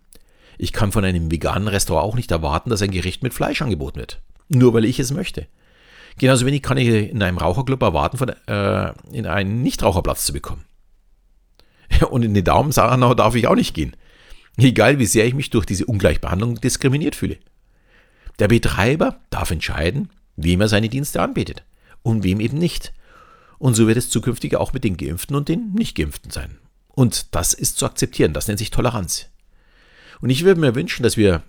Ich 0.58 0.72
kann 0.72 0.92
von 0.92 1.04
einem 1.04 1.30
veganen 1.30 1.68
Restaurant 1.68 2.04
auch 2.04 2.16
nicht 2.16 2.30
erwarten, 2.30 2.70
dass 2.70 2.82
ein 2.82 2.90
Gericht 2.90 3.22
mit 3.22 3.34
Fleisch 3.34 3.62
angeboten 3.62 4.00
wird. 4.00 4.20
Nur 4.48 4.74
weil 4.74 4.84
ich 4.84 4.98
es 4.98 5.12
möchte. 5.12 5.46
Genauso 6.18 6.46
wenig 6.46 6.62
kann 6.62 6.78
ich 6.78 6.88
in 6.88 7.22
einem 7.22 7.38
Raucherclub 7.38 7.82
erwarten, 7.82 8.16
von, 8.16 8.28
äh, 8.28 8.92
in 9.12 9.26
einen 9.26 9.62
Nichtraucherplatz 9.62 10.24
zu 10.24 10.32
bekommen. 10.32 10.64
Und 12.10 12.22
in 12.22 12.34
den 12.34 12.44
Daumensaranau 12.44 13.14
darf 13.14 13.34
ich 13.34 13.46
auch 13.46 13.54
nicht 13.54 13.74
gehen. 13.74 13.96
Egal 14.56 14.98
wie 14.98 15.06
sehr 15.06 15.26
ich 15.26 15.34
mich 15.34 15.50
durch 15.50 15.66
diese 15.66 15.84
Ungleichbehandlung 15.84 16.60
diskriminiert 16.60 17.14
fühle. 17.14 17.38
Der 18.38 18.48
Betreiber 18.48 19.20
darf 19.30 19.50
entscheiden, 19.50 20.10
wem 20.36 20.60
er 20.60 20.68
seine 20.68 20.88
Dienste 20.88 21.20
anbietet 21.20 21.64
und 22.02 22.22
wem 22.22 22.40
eben 22.40 22.58
nicht. 22.58 22.92
Und 23.58 23.74
so 23.74 23.86
wird 23.86 23.96
es 23.98 24.10
zukünftig 24.10 24.56
auch 24.56 24.72
mit 24.72 24.84
den 24.84 24.96
Geimpften 24.96 25.36
und 25.36 25.48
den 25.48 25.72
Nicht-Geimpften 25.72 26.30
sein. 26.30 26.58
Und 26.88 27.34
das 27.34 27.52
ist 27.52 27.78
zu 27.78 27.86
akzeptieren, 27.86 28.32
das 28.32 28.48
nennt 28.48 28.58
sich 28.58 28.70
Toleranz. 28.70 29.28
Und 30.20 30.30
ich 30.30 30.44
würde 30.44 30.60
mir 30.60 30.74
wünschen, 30.74 31.02
dass 31.02 31.16
wir 31.16 31.42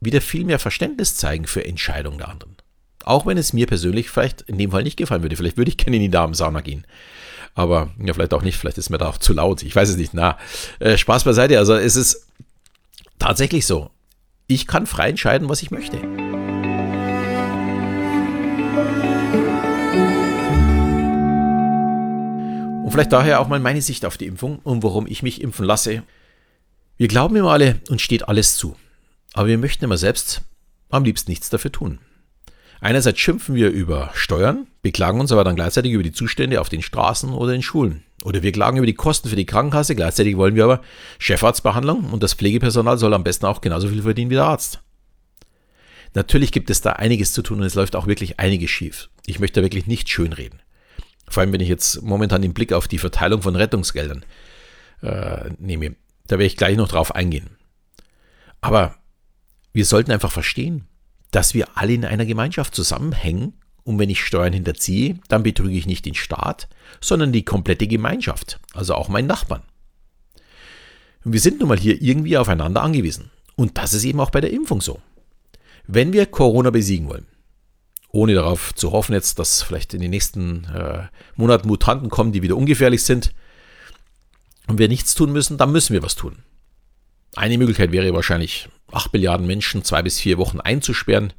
wieder 0.00 0.20
viel 0.20 0.44
mehr 0.44 0.58
Verständnis 0.58 1.16
zeigen 1.16 1.46
für 1.46 1.64
Entscheidungen 1.64 2.18
der 2.18 2.28
anderen. 2.28 2.56
Auch 3.04 3.26
wenn 3.26 3.38
es 3.38 3.52
mir 3.52 3.66
persönlich 3.66 4.10
vielleicht 4.10 4.42
in 4.42 4.58
dem 4.58 4.70
Fall 4.70 4.82
nicht 4.82 4.96
gefallen 4.96 5.22
würde. 5.22 5.36
Vielleicht 5.36 5.56
würde 5.56 5.70
ich 5.70 5.76
gerne 5.76 5.96
in 5.96 6.02
die 6.02 6.10
Damensauna 6.10 6.60
gehen. 6.60 6.86
Aber 7.54 7.90
ja, 7.98 8.14
vielleicht 8.14 8.34
auch 8.34 8.42
nicht. 8.42 8.56
Vielleicht 8.56 8.78
ist 8.78 8.90
mir 8.90 8.98
da 8.98 9.08
auch 9.08 9.18
zu 9.18 9.32
laut. 9.32 9.62
Ich 9.62 9.74
weiß 9.74 9.88
es 9.88 9.96
nicht. 9.96 10.14
Na, 10.14 10.38
äh, 10.78 10.96
Spaß 10.96 11.24
beiseite. 11.24 11.58
Also 11.58 11.74
es 11.74 11.96
ist 11.96 12.26
tatsächlich 13.18 13.66
so. 13.66 13.90
Ich 14.46 14.66
kann 14.66 14.86
frei 14.86 15.10
entscheiden, 15.10 15.48
was 15.48 15.62
ich 15.62 15.70
möchte. 15.70 15.98
Und 22.90 22.94
vielleicht 22.94 23.12
daher 23.12 23.40
auch 23.40 23.46
mal 23.46 23.60
meine 23.60 23.82
Sicht 23.82 24.04
auf 24.04 24.16
die 24.16 24.26
Impfung 24.26 24.58
und 24.64 24.82
warum 24.82 25.06
ich 25.06 25.22
mich 25.22 25.40
impfen 25.40 25.64
lasse. 25.64 26.02
Wir 26.96 27.06
glauben 27.08 27.36
immer 27.36 27.52
alle, 27.52 27.80
uns 27.88 28.02
steht 28.02 28.28
alles 28.28 28.56
zu. 28.56 28.76
Aber 29.32 29.46
wir 29.46 29.58
möchten 29.58 29.84
immer 29.84 29.96
selbst 29.96 30.42
am 30.88 31.04
liebsten 31.04 31.30
nichts 31.30 31.50
dafür 31.50 31.70
tun. 31.70 32.00
Einerseits 32.80 33.20
schimpfen 33.20 33.54
wir 33.54 33.70
über 33.70 34.10
Steuern, 34.14 34.66
beklagen 34.82 35.20
uns 35.20 35.32
aber 35.32 35.44
dann 35.44 35.56
gleichzeitig 35.56 35.92
über 35.92 36.02
die 36.02 36.12
Zustände 36.12 36.60
auf 36.60 36.68
den 36.68 36.82
Straßen 36.82 37.30
oder 37.30 37.52
in 37.52 37.62
Schulen. 37.62 38.04
Oder 38.24 38.42
wir 38.42 38.52
klagen 38.52 38.78
über 38.78 38.86
die 38.86 38.94
Kosten 38.94 39.28
für 39.28 39.36
die 39.36 39.46
Krankenkasse, 39.46 39.94
gleichzeitig 39.94 40.36
wollen 40.36 40.54
wir 40.54 40.64
aber 40.64 40.80
Chefarztbehandlung 41.18 42.10
und 42.10 42.22
das 42.22 42.34
Pflegepersonal 42.34 42.98
soll 42.98 43.14
am 43.14 43.24
besten 43.24 43.46
auch 43.46 43.60
genauso 43.60 43.88
viel 43.88 44.02
verdienen 44.02 44.30
wie 44.30 44.34
der 44.34 44.44
Arzt. 44.44 44.80
Natürlich 46.14 46.52
gibt 46.52 46.70
es 46.70 46.80
da 46.80 46.92
einiges 46.92 47.32
zu 47.32 47.42
tun 47.42 47.60
und 47.60 47.66
es 47.66 47.74
läuft 47.74 47.96
auch 47.96 48.06
wirklich 48.06 48.40
einiges 48.40 48.70
schief. 48.70 49.10
Ich 49.26 49.38
möchte 49.38 49.60
da 49.60 49.64
wirklich 49.64 49.86
nicht 49.86 50.08
schönreden. 50.08 50.60
Vor 51.28 51.42
allem, 51.42 51.52
wenn 51.52 51.60
ich 51.60 51.68
jetzt 51.68 52.02
momentan 52.02 52.42
den 52.42 52.54
Blick 52.54 52.72
auf 52.72 52.88
die 52.88 52.98
Verteilung 52.98 53.42
von 53.42 53.54
Rettungsgeldern 53.54 54.24
äh, 55.02 55.50
nehme. 55.58 55.94
Da 56.26 56.32
werde 56.36 56.46
ich 56.46 56.56
gleich 56.56 56.76
noch 56.76 56.88
drauf 56.88 57.14
eingehen. 57.14 57.56
Aber 58.60 58.96
wir 59.72 59.84
sollten 59.84 60.12
einfach 60.12 60.32
verstehen, 60.32 60.86
dass 61.30 61.54
wir 61.54 61.76
alle 61.76 61.94
in 61.94 62.04
einer 62.04 62.26
Gemeinschaft 62.26 62.74
zusammenhängen 62.74 63.54
Und 63.82 63.98
wenn 63.98 64.10
ich 64.10 64.22
Steuern 64.24 64.52
hinterziehe, 64.52 65.18
dann 65.28 65.42
betrüge 65.42 65.76
ich 65.76 65.86
nicht 65.86 66.04
den 66.04 66.14
Staat, 66.14 66.68
sondern 67.00 67.32
die 67.32 67.44
komplette 67.44 67.86
Gemeinschaft, 67.86 68.60
also 68.74 68.94
auch 68.94 69.08
meinen 69.08 69.26
Nachbarn. 69.26 69.62
Und 71.24 71.32
wir 71.32 71.40
sind 71.40 71.60
nun 71.60 71.68
mal 71.68 71.78
hier 71.78 72.00
irgendwie 72.00 72.38
aufeinander 72.38 72.82
angewiesen. 72.82 73.30
Und 73.56 73.78
das 73.78 73.92
ist 73.92 74.04
eben 74.04 74.20
auch 74.20 74.30
bei 74.30 74.40
der 74.40 74.52
Impfung 74.52 74.80
so. 74.80 75.00
Wenn 75.86 76.12
wir 76.12 76.26
Corona 76.26 76.70
besiegen 76.70 77.08
wollen, 77.08 77.26
ohne 78.10 78.34
darauf 78.34 78.74
zu 78.74 78.92
hoffen 78.92 79.12
jetzt, 79.12 79.38
dass 79.38 79.62
vielleicht 79.62 79.94
in 79.94 80.00
den 80.00 80.10
nächsten 80.10 80.64
äh, 80.64 81.08
Monaten 81.36 81.68
Mutanten 81.68 82.10
kommen, 82.10 82.32
die 82.32 82.42
wieder 82.42 82.56
ungefährlich 82.56 83.02
sind, 83.02 83.32
und 84.66 84.78
wir 84.78 84.88
nichts 84.88 85.14
tun 85.14 85.32
müssen, 85.32 85.58
dann 85.58 85.72
müssen 85.72 85.94
wir 85.94 86.02
was 86.02 86.14
tun. 86.14 86.44
Eine 87.34 87.58
Möglichkeit 87.58 87.90
wäre 87.90 88.12
wahrscheinlich, 88.14 88.68
8 88.92 89.12
Milliarden 89.12 89.46
Menschen 89.46 89.84
zwei 89.84 90.02
bis 90.02 90.20
vier 90.20 90.38
Wochen 90.38 90.60
einzusperren 90.60 91.32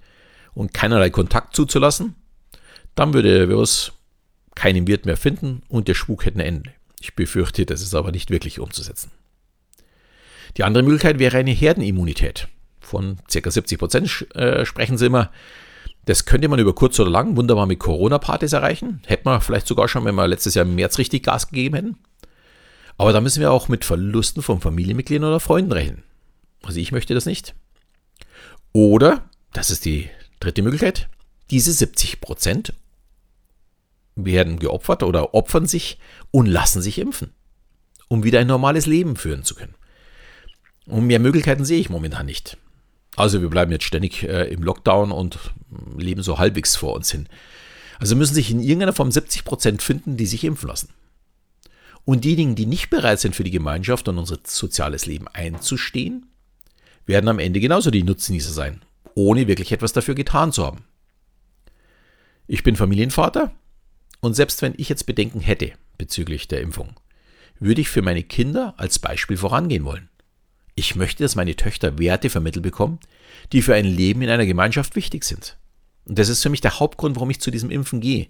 und 0.54 0.74
keinerlei 0.74 1.10
Kontakt 1.10 1.56
zuzulassen. 1.56 2.16
Dann 2.96 3.14
würde 3.14 3.34
der 3.34 3.50
Virus 3.50 3.94
keinen 4.56 4.88
Wirt 4.88 5.06
mehr 5.06 5.18
finden 5.18 5.64
und 5.70 5.88
der 5.88 5.94
Spuk 5.94 6.26
hätte 6.26 6.40
ein 6.40 6.46
Ende. 6.46 6.72
Ich 7.00 7.16
befürchte, 7.16 7.66
das 7.66 7.82
ist 7.82 7.96
aber 7.96 8.12
nicht 8.12 8.30
wirklich 8.30 8.60
umzusetzen. 8.60 9.12
Die 10.58 10.64
andere 10.64 10.84
Möglichkeit 10.84 11.20
wäre 11.20 11.38
eine 11.38 11.52
Herdenimmunität. 11.52 12.48
Von 12.80 13.18
ca. 13.32 13.50
70 13.50 13.80
Prozent 13.80 14.36
äh, 14.36 14.66
sprechen 14.66 14.98
sie 14.98 15.06
immer. 15.06 15.32
Das 16.06 16.26
könnte 16.26 16.48
man 16.48 16.60
über 16.60 16.74
kurz 16.74 17.00
oder 17.00 17.10
lang 17.10 17.38
wunderbar 17.38 17.68
mit 17.68 17.80
Corona-Partys 17.80 18.54
erreichen. 18.54 19.02
Hätte 19.06 19.24
man 19.26 19.40
vielleicht 19.40 19.68
sogar 19.68 19.88
schon, 19.88 20.04
wenn 20.04 20.16
wir 20.16 20.28
letztes 20.28 20.56
Jahr 20.56 20.66
im 20.66 20.76
März 20.76 20.98
richtig 20.98 21.24
Gas 21.24 21.48
gegeben 21.48 21.76
hätten. 21.76 21.98
Aber 22.98 23.14
da 23.14 23.22
müssen 23.22 23.40
wir 23.40 23.52
auch 23.52 23.68
mit 23.68 23.86
Verlusten 23.86 24.42
von 24.42 24.62
Familienmitgliedern 24.62 25.30
oder 25.30 25.40
Freunden 25.40 25.72
rechnen. 25.72 26.04
Also 26.64 26.80
ich 26.80 26.92
möchte 26.92 27.14
das 27.14 27.26
nicht. 27.26 27.56
Oder, 28.74 29.30
das 29.54 29.70
ist 29.70 29.86
die 29.86 30.10
dritte 30.40 30.62
Möglichkeit, 30.62 31.10
diese 31.50 31.74
70 31.74 32.22
Prozent 32.22 32.74
werden 34.16 34.60
geopfert 34.60 35.04
oder 35.04 35.34
opfern 35.34 35.68
sich 35.68 35.98
und 36.32 36.46
lassen 36.46 36.82
sich 36.82 37.00
impfen, 37.00 37.32
um 38.08 38.24
wieder 38.24 38.40
ein 38.40 38.48
normales 38.48 38.86
Leben 38.86 39.16
führen 39.16 39.44
zu 39.44 39.56
können. 39.56 39.76
Und 40.86 41.08
mehr 41.08 41.20
Möglichkeiten 41.20 41.66
sehe 41.66 41.80
ich 41.80 41.90
momentan 41.90 42.26
nicht. 42.26 42.58
Also 43.16 43.42
wir 43.42 43.50
bleiben 43.50 43.72
jetzt 43.72 43.84
ständig 43.84 44.24
äh, 44.24 44.46
im 44.52 44.64
Lockdown 44.64 45.12
und 45.12 45.38
leben 45.98 46.24
so 46.24 46.38
halbwegs 46.40 46.76
vor 46.76 46.94
uns 46.94 47.12
hin. 47.12 47.28
Also 48.00 48.16
müssen 48.16 48.34
sich 48.34 48.50
in 48.50 48.62
irgendeiner 48.62 48.94
Form 48.94 49.12
70 49.12 49.44
Prozent 49.44 49.82
finden, 49.82 50.18
die 50.18 50.26
sich 50.26 50.44
impfen 50.44 50.70
lassen. 50.70 50.90
Und 52.04 52.24
diejenigen, 52.24 52.56
die 52.56 52.66
nicht 52.66 52.90
bereit 52.90 53.20
sind, 53.20 53.36
für 53.36 53.44
die 53.44 53.52
Gemeinschaft 53.52 54.08
und 54.08 54.18
unser 54.18 54.40
soziales 54.44 55.06
Leben 55.06 55.28
einzustehen, 55.28 56.31
werden 57.12 57.28
am 57.28 57.40
Ende 57.40 57.60
genauso 57.60 57.92
die 57.92 58.04
Nutznießer 58.04 58.54
sein, 58.54 58.82
ohne 59.14 59.48
wirklich 59.48 59.72
etwas 59.74 59.94
dafür 59.94 60.16
getan 60.16 60.52
zu 60.52 60.66
haben. 60.66 60.86
Ich 62.48 62.64
bin 62.64 62.76
Familienvater 62.76 63.52
und 64.22 64.34
selbst 64.34 64.62
wenn 64.62 64.74
ich 64.78 64.88
jetzt 64.90 65.06
Bedenken 65.06 65.42
hätte 65.42 65.74
bezüglich 65.98 66.48
der 66.48 66.62
Impfung, 66.62 66.96
würde 67.60 67.82
ich 67.82 67.90
für 67.90 68.02
meine 68.02 68.24
Kinder 68.24 68.74
als 68.78 68.98
Beispiel 68.98 69.38
vorangehen 69.38 69.84
wollen. 69.84 70.10
Ich 70.74 70.96
möchte, 70.96 71.24
dass 71.24 71.36
meine 71.36 71.56
Töchter 71.56 72.00
Werte 72.00 72.30
vermittelt 72.30 72.64
bekommen, 72.64 73.00
die 73.52 73.62
für 73.62 73.76
ein 73.76 73.86
Leben 73.86 74.22
in 74.22 74.30
einer 74.30 74.46
Gemeinschaft 74.46 74.96
wichtig 74.96 75.26
sind. 75.26 75.58
Und 76.06 76.18
das 76.18 76.30
ist 76.30 76.42
für 76.42 76.50
mich 76.50 76.62
der 76.62 76.80
Hauptgrund, 76.80 77.18
warum 77.18 77.30
ich 77.30 77.42
zu 77.42 77.52
diesem 77.52 77.70
Impfen 77.70 78.00
gehe. 78.00 78.28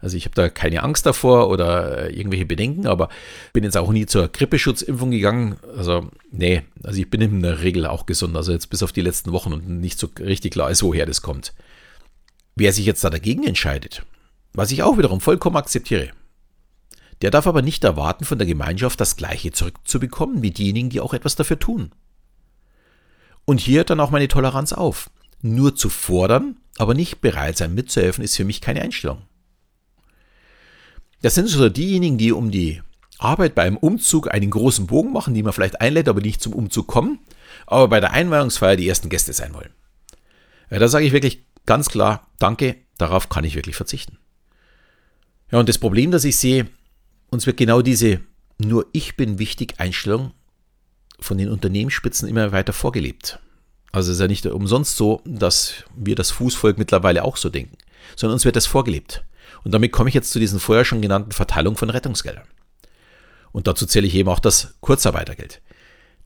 Also 0.00 0.16
ich 0.16 0.26
habe 0.26 0.34
da 0.34 0.48
keine 0.48 0.82
Angst 0.84 1.06
davor 1.06 1.48
oder 1.50 2.10
irgendwelche 2.10 2.46
Bedenken, 2.46 2.86
aber 2.86 3.08
bin 3.52 3.64
jetzt 3.64 3.76
auch 3.76 3.90
nie 3.90 4.06
zur 4.06 4.28
Grippeschutzimpfung 4.28 5.10
gegangen. 5.10 5.56
Also 5.76 6.08
nee, 6.30 6.62
also 6.84 7.00
ich 7.00 7.10
bin 7.10 7.20
in 7.20 7.42
der 7.42 7.62
Regel 7.62 7.84
auch 7.86 8.06
gesund, 8.06 8.36
also 8.36 8.52
jetzt 8.52 8.70
bis 8.70 8.82
auf 8.82 8.92
die 8.92 9.00
letzten 9.00 9.32
Wochen 9.32 9.52
und 9.52 9.68
nicht 9.68 9.98
so 9.98 10.08
richtig 10.20 10.52
klar 10.52 10.70
ist, 10.70 10.82
woher 10.82 11.04
das 11.04 11.20
kommt. 11.20 11.52
Wer 12.54 12.72
sich 12.72 12.86
jetzt 12.86 13.02
da 13.02 13.10
dagegen 13.10 13.44
entscheidet, 13.44 14.04
was 14.52 14.70
ich 14.70 14.82
auch 14.82 14.98
wiederum 14.98 15.20
vollkommen 15.20 15.56
akzeptiere, 15.56 16.10
der 17.22 17.32
darf 17.32 17.48
aber 17.48 17.62
nicht 17.62 17.82
erwarten, 17.82 18.24
von 18.24 18.38
der 18.38 18.46
Gemeinschaft 18.46 19.00
das 19.00 19.16
Gleiche 19.16 19.50
zurückzubekommen 19.50 20.42
wie 20.42 20.52
diejenigen, 20.52 20.90
die 20.90 21.00
auch 21.00 21.14
etwas 21.14 21.34
dafür 21.34 21.58
tun. 21.58 21.90
Und 23.44 23.60
hier 23.60 23.82
dann 23.82 23.98
auch 23.98 24.10
meine 24.10 24.28
Toleranz 24.28 24.72
auf. 24.72 25.10
Nur 25.40 25.74
zu 25.74 25.88
fordern, 25.88 26.56
aber 26.76 26.94
nicht 26.94 27.20
bereit 27.20 27.56
sein 27.56 27.74
mitzuhelfen, 27.74 28.22
ist 28.22 28.36
für 28.36 28.44
mich 28.44 28.60
keine 28.60 28.82
Einstellung. 28.82 29.22
Das 31.22 31.34
sind 31.34 31.48
so 31.48 31.68
diejenigen, 31.68 32.18
die 32.18 32.32
um 32.32 32.50
die 32.50 32.82
Arbeit 33.18 33.54
beim 33.54 33.76
Umzug 33.76 34.32
einen 34.32 34.50
großen 34.50 34.86
Bogen 34.86 35.12
machen, 35.12 35.34
die 35.34 35.42
man 35.42 35.52
vielleicht 35.52 35.80
einlädt, 35.80 36.08
aber 36.08 36.20
nicht 36.20 36.40
zum 36.40 36.52
Umzug 36.52 36.86
kommen, 36.86 37.18
aber 37.66 37.88
bei 37.88 38.00
der 38.00 38.12
Einweihungsfeier 38.12 38.76
die 38.76 38.88
ersten 38.88 39.08
Gäste 39.08 39.32
sein 39.32 39.54
wollen. 39.54 39.70
Ja, 40.70 40.78
da 40.78 40.88
sage 40.88 41.04
ich 41.04 41.12
wirklich 41.12 41.44
ganz 41.66 41.88
klar, 41.88 42.28
danke, 42.38 42.76
darauf 42.96 43.28
kann 43.28 43.44
ich 43.44 43.56
wirklich 43.56 43.76
verzichten. 43.76 44.18
Ja, 45.50 45.58
und 45.58 45.68
das 45.68 45.78
Problem, 45.78 46.10
das 46.10 46.24
ich 46.24 46.36
sehe, 46.36 46.68
uns 47.30 47.46
wird 47.46 47.56
genau 47.56 47.82
diese 47.82 48.20
nur 48.58 48.86
ich 48.92 49.16
bin 49.16 49.38
wichtig 49.38 49.74
Einstellung 49.78 50.32
von 51.20 51.38
den 51.38 51.48
Unternehmensspitzen 51.48 52.28
immer 52.28 52.52
weiter 52.52 52.72
vorgelebt. 52.72 53.38
Also 53.92 54.10
es 54.10 54.16
ist 54.18 54.20
ja 54.20 54.28
nicht 54.28 54.46
umsonst 54.46 54.96
so, 54.96 55.22
dass 55.24 55.84
wir 55.96 56.14
das 56.14 56.30
Fußvolk 56.30 56.76
mittlerweile 56.76 57.24
auch 57.24 57.36
so 57.36 57.48
denken, 57.48 57.76
sondern 58.16 58.34
uns 58.34 58.44
wird 58.44 58.56
das 58.56 58.66
vorgelebt. 58.66 59.24
Und 59.64 59.72
damit 59.72 59.92
komme 59.92 60.08
ich 60.08 60.14
jetzt 60.14 60.30
zu 60.30 60.38
diesen 60.38 60.60
vorher 60.60 60.84
schon 60.84 61.02
genannten 61.02 61.32
Verteilung 61.32 61.76
von 61.76 61.90
Rettungsgeldern. 61.90 62.46
Und 63.52 63.66
dazu 63.66 63.86
zähle 63.86 64.06
ich 64.06 64.14
eben 64.14 64.28
auch 64.28 64.40
das 64.40 64.74
Kurzarbeitergeld. 64.80 65.62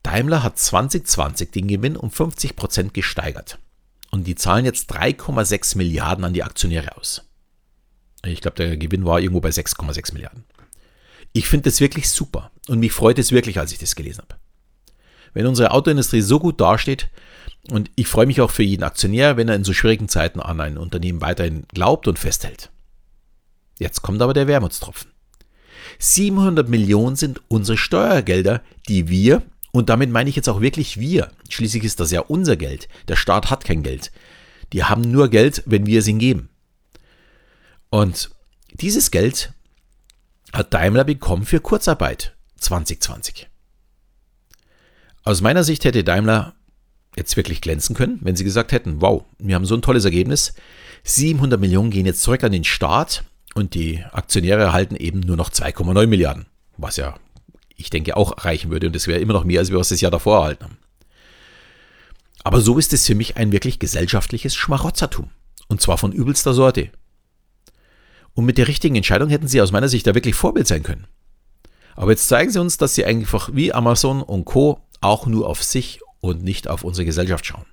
Daimler 0.03 0.43
hat 0.43 0.59
2020 0.59 1.51
den 1.51 1.69
Gewinn 1.69 1.97
um 1.97 2.11
50 2.11 2.57
Prozent 2.57 2.95
gesteigert. 2.95 3.59
Und 4.11 4.27
die 4.27 4.35
zahlen 4.35 4.65
jetzt 4.65 4.93
3,6 4.93 5.77
Milliarden 5.77 6.25
an 6.25 6.35
die 6.35 6.43
Aktionäre 6.43 6.97
aus. 6.97 7.23
Ich 8.25 8.41
glaube, 8.41 8.57
der 8.57 8.77
Gewinn 8.77 9.05
war 9.05 9.21
irgendwo 9.21 9.41
bei 9.41 9.49
6,6 9.49 10.12
Milliarden. 10.12 10.45
Ich 11.33 11.49
finde 11.49 11.71
das 11.71 11.81
wirklich 11.81 12.11
super 12.11 12.51
und 12.69 12.81
mich 12.81 12.93
freut 12.93 13.19
es 13.19 13.33
wirklich, 13.33 13.59
als 13.59 13.73
ich 13.73 13.79
das 13.79 13.95
gelesen 13.95 14.23
habe. 14.23 14.37
Wenn 15.33 15.47
unsere 15.47 15.71
Autoindustrie 15.71 16.21
so 16.21 16.39
gut 16.39 16.61
dasteht, 16.61 17.09
und 17.71 17.91
ich 17.95 18.09
freue 18.09 18.27
mich 18.27 18.41
auch 18.41 18.51
für 18.51 18.65
jeden 18.65 18.83
Aktionär, 18.83 19.37
wenn 19.37 19.49
er 19.49 19.55
in 19.55 19.65
so 19.65 19.73
schwierigen 19.73 20.09
Zeiten 20.09 20.41
an 20.41 20.61
ein 20.61 20.77
Unternehmen 20.77 21.21
weiterhin 21.21 21.65
glaubt 21.73 22.09
und 22.09 22.19
festhält. 22.19 22.72
Jetzt 23.83 24.01
kommt 24.03 24.23
aber 24.23 24.33
der 24.33 24.47
Wermutstropfen. 24.47 25.11
700 25.99 26.69
Millionen 26.69 27.17
sind 27.17 27.41
unsere 27.49 27.77
Steuergelder, 27.77 28.62
die 28.89 29.09
wir, 29.09 29.43
und 29.73 29.89
damit 29.89 30.09
meine 30.09 30.31
ich 30.31 30.37
jetzt 30.37 30.49
auch 30.49 30.61
wirklich 30.61 31.01
wir, 31.01 31.33
schließlich 31.49 31.83
ist 31.83 31.99
das 31.99 32.12
ja 32.12 32.21
unser 32.21 32.57
Geld, 32.57 32.89
der 33.09 33.17
Staat 33.17 33.51
hat 33.51 33.65
kein 33.65 33.83
Geld, 33.83 34.12
die 34.73 34.85
haben 34.85 35.03
nur 35.03 35.29
Geld, 35.29 35.65
wenn 35.67 35.85
wir 35.85 35.99
es 35.99 36.07
ihnen 36.07 36.21
geben. 36.21 36.49
Und 37.91 38.31
dieses 38.73 39.11
Geld 39.11 39.53
hat 40.53 40.73
Daimler 40.73 41.03
bekommen 41.03 41.45
für 41.45 41.59
Kurzarbeit 41.59 42.37
2020. 42.59 43.49
Aus 45.25 45.41
meiner 45.41 45.65
Sicht 45.65 45.85
hätte 45.85 46.05
Daimler 46.05 46.55
jetzt 47.17 47.37
wirklich 47.37 47.61
glänzen 47.61 47.97
können, 47.97 48.21
wenn 48.23 48.37
sie 48.37 48.45
gesagt 48.45 48.71
hätten, 48.71 49.01
wow, 49.01 49.25
wir 49.41 49.57
haben 49.57 49.67
so 49.67 49.75
ein 49.75 49.83
tolles 49.83 50.05
Ergebnis, 50.05 50.55
700 51.03 51.61
Millionen 51.61 51.91
gehen 51.91 52.07
jetzt 52.07 52.23
zurück 52.23 52.45
an 52.45 52.53
den 52.53 52.65
Staat 52.65 53.25
und 53.55 53.75
die 53.75 54.03
Aktionäre 54.13 54.63
erhalten 54.63 54.97
eben 54.97 55.21
nur 55.21 55.37
noch 55.37 55.51
2,9 55.51 56.07
Milliarden, 56.07 56.47
was 56.77 56.97
ja, 56.97 57.17
ich 57.77 57.91
denke, 57.91 58.17
auch 58.17 58.45
reichen 58.45 58.71
würde 58.71 58.87
und 58.87 58.97
das 58.97 59.07
wäre 59.07 59.21
immer 59.21 59.35
noch 59.35 59.45
mehr, 59.45 59.61
als 59.61 59.71
wir 59.71 59.79
was 59.79 59.91
das 59.91 60.01
Jahr 60.01 60.11
davor 60.11 60.39
erhalten 60.39 60.65
haben. 60.65 60.79
Aber 62.45 62.61
so 62.61 62.79
ist 62.79 62.93
es 62.93 63.07
für 63.07 63.15
mich 63.15 63.37
ein 63.37 63.53
wirklich 63.53 63.79
gesellschaftliches 63.79 64.55
Schmarotzertum. 64.55 65.31
Und 65.69 65.81
zwar 65.81 65.97
von 65.97 66.13
übelster 66.13 66.55
Sorte. 66.55 66.91
Und 68.35 68.45
mit 68.45 68.59
der 68.59 68.69
richtigen 68.69 68.97
Entscheidung 68.97 69.29
hätten 69.29 69.49
sie 69.49 69.61
aus 69.61 69.73
meiner 69.73 69.89
Sicht 69.89 70.07
da 70.07 70.15
wirklich 70.15 70.35
Vorbild 70.35 70.67
sein 70.67 70.83
können. 70.83 71.07
Aber 71.95 72.11
jetzt 72.11 72.29
zeigen 72.29 72.51
sie 72.51 72.61
uns, 72.61 72.79
dass 72.79 72.95
sie 72.95 73.05
einfach 73.05 73.51
wie 73.53 73.73
Amazon 73.73 74.23
und 74.23 74.45
Co. 74.45 74.81
auch 75.01 75.27
nur 75.27 75.47
auf 75.47 75.63
sich 75.63 76.01
und 76.21 76.43
nicht 76.43 76.69
auf 76.69 76.85
unsere 76.85 77.05
Gesellschaft 77.05 77.47
schauen. 77.47 77.67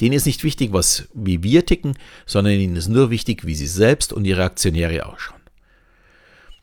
Denen 0.00 0.14
ist 0.14 0.26
nicht 0.26 0.44
wichtig, 0.44 0.72
was, 0.72 1.08
wie 1.12 1.42
wir 1.42 1.66
ticken, 1.66 1.96
sondern 2.26 2.54
ihnen 2.54 2.76
ist 2.76 2.88
nur 2.88 3.10
wichtig, 3.10 3.44
wie 3.44 3.54
sie 3.54 3.66
selbst 3.66 4.12
und 4.12 4.24
ihre 4.24 4.44
Aktionäre 4.44 5.06
ausschauen. 5.06 5.40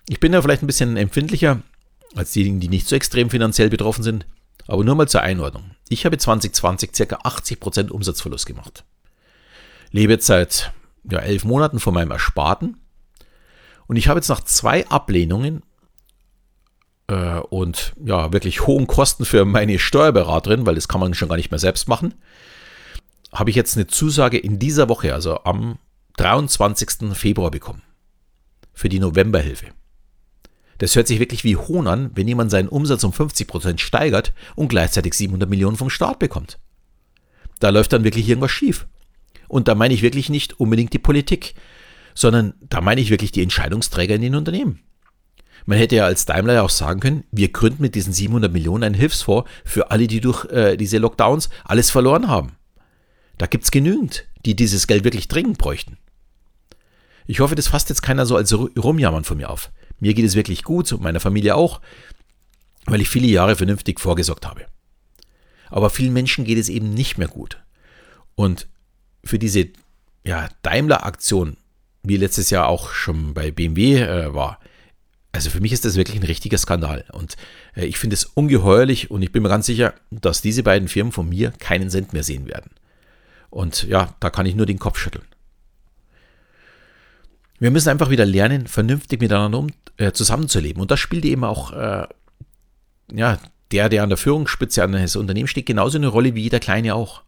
Ich 0.07 0.19
bin 0.19 0.31
da 0.31 0.41
vielleicht 0.41 0.63
ein 0.63 0.67
bisschen 0.67 0.97
empfindlicher 0.97 1.61
als 2.15 2.31
diejenigen, 2.31 2.59
die 2.59 2.69
nicht 2.69 2.87
so 2.87 2.95
extrem 2.95 3.29
finanziell 3.29 3.69
betroffen 3.69 4.03
sind, 4.03 4.25
aber 4.67 4.83
nur 4.83 4.95
mal 4.95 5.07
zur 5.07 5.21
Einordnung. 5.21 5.71
Ich 5.89 6.05
habe 6.05 6.17
2020 6.17 6.91
ca. 6.91 7.15
80% 7.17 7.89
Umsatzverlust 7.89 8.45
gemacht. 8.45 8.85
Lebe 9.91 10.13
jetzt 10.13 10.27
seit 10.27 10.71
ja, 11.09 11.19
elf 11.19 11.43
Monaten 11.43 11.79
von 11.79 11.93
meinem 11.93 12.11
Ersparten 12.11 12.77
und 13.87 13.95
ich 13.95 14.07
habe 14.07 14.17
jetzt 14.17 14.29
nach 14.29 14.41
zwei 14.41 14.87
Ablehnungen 14.87 15.61
äh, 17.07 17.37
und 17.37 17.93
ja, 18.03 18.33
wirklich 18.33 18.65
hohen 18.65 18.87
Kosten 18.87 19.25
für 19.25 19.45
meine 19.45 19.77
Steuerberaterin, 19.77 20.65
weil 20.65 20.75
das 20.75 20.87
kann 20.87 21.01
man 21.01 21.13
schon 21.13 21.29
gar 21.29 21.35
nicht 21.35 21.51
mehr 21.51 21.59
selbst 21.59 21.87
machen, 21.87 22.15
habe 23.35 23.49
ich 23.49 23.55
jetzt 23.55 23.75
eine 23.75 23.87
Zusage 23.87 24.37
in 24.37 24.59
dieser 24.59 24.89
Woche, 24.89 25.13
also 25.13 25.43
am 25.43 25.77
23. 26.17 27.13
Februar 27.13 27.51
bekommen. 27.51 27.81
Für 28.73 28.89
die 28.89 28.99
Novemberhilfe. 28.99 29.67
Das 30.77 30.95
hört 30.95 31.07
sich 31.07 31.19
wirklich 31.19 31.43
wie 31.43 31.55
Hohn 31.55 31.87
an, 31.87 32.11
wenn 32.15 32.27
jemand 32.27 32.51
seinen 32.51 32.67
Umsatz 32.67 33.03
um 33.03 33.11
50% 33.11 33.79
steigert 33.79 34.33
und 34.55 34.67
gleichzeitig 34.67 35.13
700 35.13 35.49
Millionen 35.49 35.77
vom 35.77 35.89
Staat 35.89 36.19
bekommt. 36.19 36.59
Da 37.59 37.69
läuft 37.69 37.93
dann 37.93 38.03
wirklich 38.03 38.27
irgendwas 38.27 38.51
schief. 38.51 38.87
Und 39.47 39.67
da 39.67 39.75
meine 39.75 39.93
ich 39.93 40.01
wirklich 40.01 40.29
nicht 40.29 40.59
unbedingt 40.59 40.91
die 40.93 40.99
Politik, 40.99 41.55
sondern 42.13 42.55
da 42.61 42.81
meine 42.81 43.01
ich 43.01 43.11
wirklich 43.11 43.31
die 43.31 43.43
Entscheidungsträger 43.43 44.15
in 44.15 44.21
den 44.21 44.35
Unternehmen. 44.35 44.79
Man 45.65 45.77
hätte 45.77 45.95
ja 45.95 46.05
als 46.05 46.25
Daimler 46.25 46.53
ja 46.53 46.61
auch 46.61 46.69
sagen 46.69 46.99
können, 46.99 47.23
wir 47.31 47.51
gründen 47.51 47.81
mit 47.81 47.95
diesen 47.95 48.13
700 48.13 48.51
Millionen 48.51 48.83
einen 48.83 48.95
Hilfsfonds 48.95 49.49
für 49.63 49.91
alle, 49.91 50.07
die 50.07 50.21
durch 50.21 50.45
äh, 50.51 50.77
diese 50.77 50.97
Lockdowns 50.97 51.49
alles 51.63 51.89
verloren 51.89 52.27
haben. 52.27 52.53
Da 53.37 53.47
gibt 53.47 53.65
es 53.65 53.71
genügend, 53.71 54.25
die 54.45 54.55
dieses 54.55 54.87
Geld 54.87 55.03
wirklich 55.03 55.27
dringend 55.27 55.57
bräuchten. 55.57 55.97
Ich 57.27 57.39
hoffe, 57.39 57.55
das 57.55 57.67
fasst 57.67 57.89
jetzt 57.89 58.01
keiner 58.01 58.25
so 58.25 58.35
als 58.35 58.53
Rumjammern 58.53 59.23
von 59.23 59.37
mir 59.37 59.49
auf. 59.49 59.71
Mir 59.99 60.13
geht 60.13 60.25
es 60.25 60.35
wirklich 60.35 60.63
gut 60.63 60.91
und 60.91 61.01
meiner 61.01 61.19
Familie 61.19 61.55
auch, 61.55 61.81
weil 62.85 63.01
ich 63.01 63.09
viele 63.09 63.27
Jahre 63.27 63.55
vernünftig 63.55 63.99
vorgesorgt 63.99 64.45
habe. 64.45 64.65
Aber 65.69 65.89
vielen 65.89 66.13
Menschen 66.13 66.45
geht 66.45 66.59
es 66.59 66.69
eben 66.69 66.93
nicht 66.93 67.17
mehr 67.17 67.27
gut. 67.27 67.61
Und 68.35 68.67
für 69.23 69.39
diese 69.39 69.69
ja, 70.23 70.49
Daimler-Aktion, 70.61 71.57
wie 72.03 72.17
letztes 72.17 72.51
Jahr 72.51 72.67
auch 72.67 72.91
schon 72.91 73.33
bei 73.33 73.51
BMW 73.51 74.01
äh, 74.01 74.33
war, 74.33 74.59
also 75.31 75.49
für 75.49 75.59
mich 75.59 75.73
ist 75.73 75.83
das 75.83 75.95
wirklich 75.95 76.17
ein 76.17 76.25
richtiger 76.25 76.57
Skandal. 76.57 77.05
Und 77.11 77.35
äh, 77.75 77.85
ich 77.85 77.97
finde 77.97 78.13
es 78.13 78.25
ungeheuerlich 78.25 79.09
und 79.11 79.21
ich 79.21 79.31
bin 79.31 79.43
mir 79.43 79.49
ganz 79.49 79.65
sicher, 79.65 79.93
dass 80.11 80.41
diese 80.41 80.63
beiden 80.63 80.87
Firmen 80.87 81.11
von 81.11 81.27
mir 81.27 81.51
keinen 81.51 81.89
Cent 81.89 82.13
mehr 82.13 82.23
sehen 82.23 82.47
werden. 82.47 82.71
Und 83.55 83.83
ja, 83.83 84.13
da 84.19 84.29
kann 84.29 84.45
ich 84.45 84.53
nur 84.53 84.65
den 84.65 84.79
Kopf 84.79 84.97
schütteln. 84.97 85.23
Wir 87.57 87.71
müssen 87.71 87.87
einfach 87.87 88.09
wieder 88.09 88.25
lernen, 88.25 88.67
vernünftig 88.67 89.21
miteinander 89.21 89.59
um, 89.59 89.67
äh, 89.95 90.11
zusammenzuleben. 90.11 90.81
Und 90.81 90.91
das 90.91 90.99
spielt 90.99 91.23
eben 91.23 91.45
auch 91.45 91.71
äh, 91.71 92.05
ja, 93.13 93.39
der, 93.71 93.87
der 93.87 94.03
an 94.03 94.09
der 94.09 94.17
Führungsspitze 94.17 94.83
eines 94.83 95.15
Unternehmens 95.15 95.51
steht, 95.51 95.67
genauso 95.67 95.97
eine 95.97 96.09
Rolle 96.09 96.35
wie 96.35 96.41
jeder 96.41 96.59
Kleine 96.59 96.95
auch. 96.95 97.21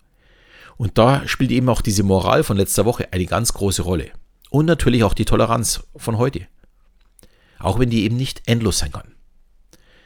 Und 0.75 0.98
da 0.98 1.25
spielt 1.29 1.51
eben 1.51 1.69
auch 1.69 1.81
diese 1.81 2.03
Moral 2.03 2.43
von 2.43 2.57
letzter 2.57 2.84
Woche 2.84 3.07
eine 3.13 3.25
ganz 3.25 3.53
große 3.53 3.84
Rolle. 3.84 4.12
Und 4.50 4.65
natürlich 4.65 5.05
auch 5.05 5.13
die 5.13 5.24
Toleranz 5.24 5.88
von 5.96 6.17
heute. 6.17 6.46
Auch 7.57 7.79
wenn 7.79 7.89
die 7.89 8.03
eben 8.03 8.17
nicht 8.17 8.41
endlos 8.48 8.79
sein 8.79 8.91
kann. 8.91 9.15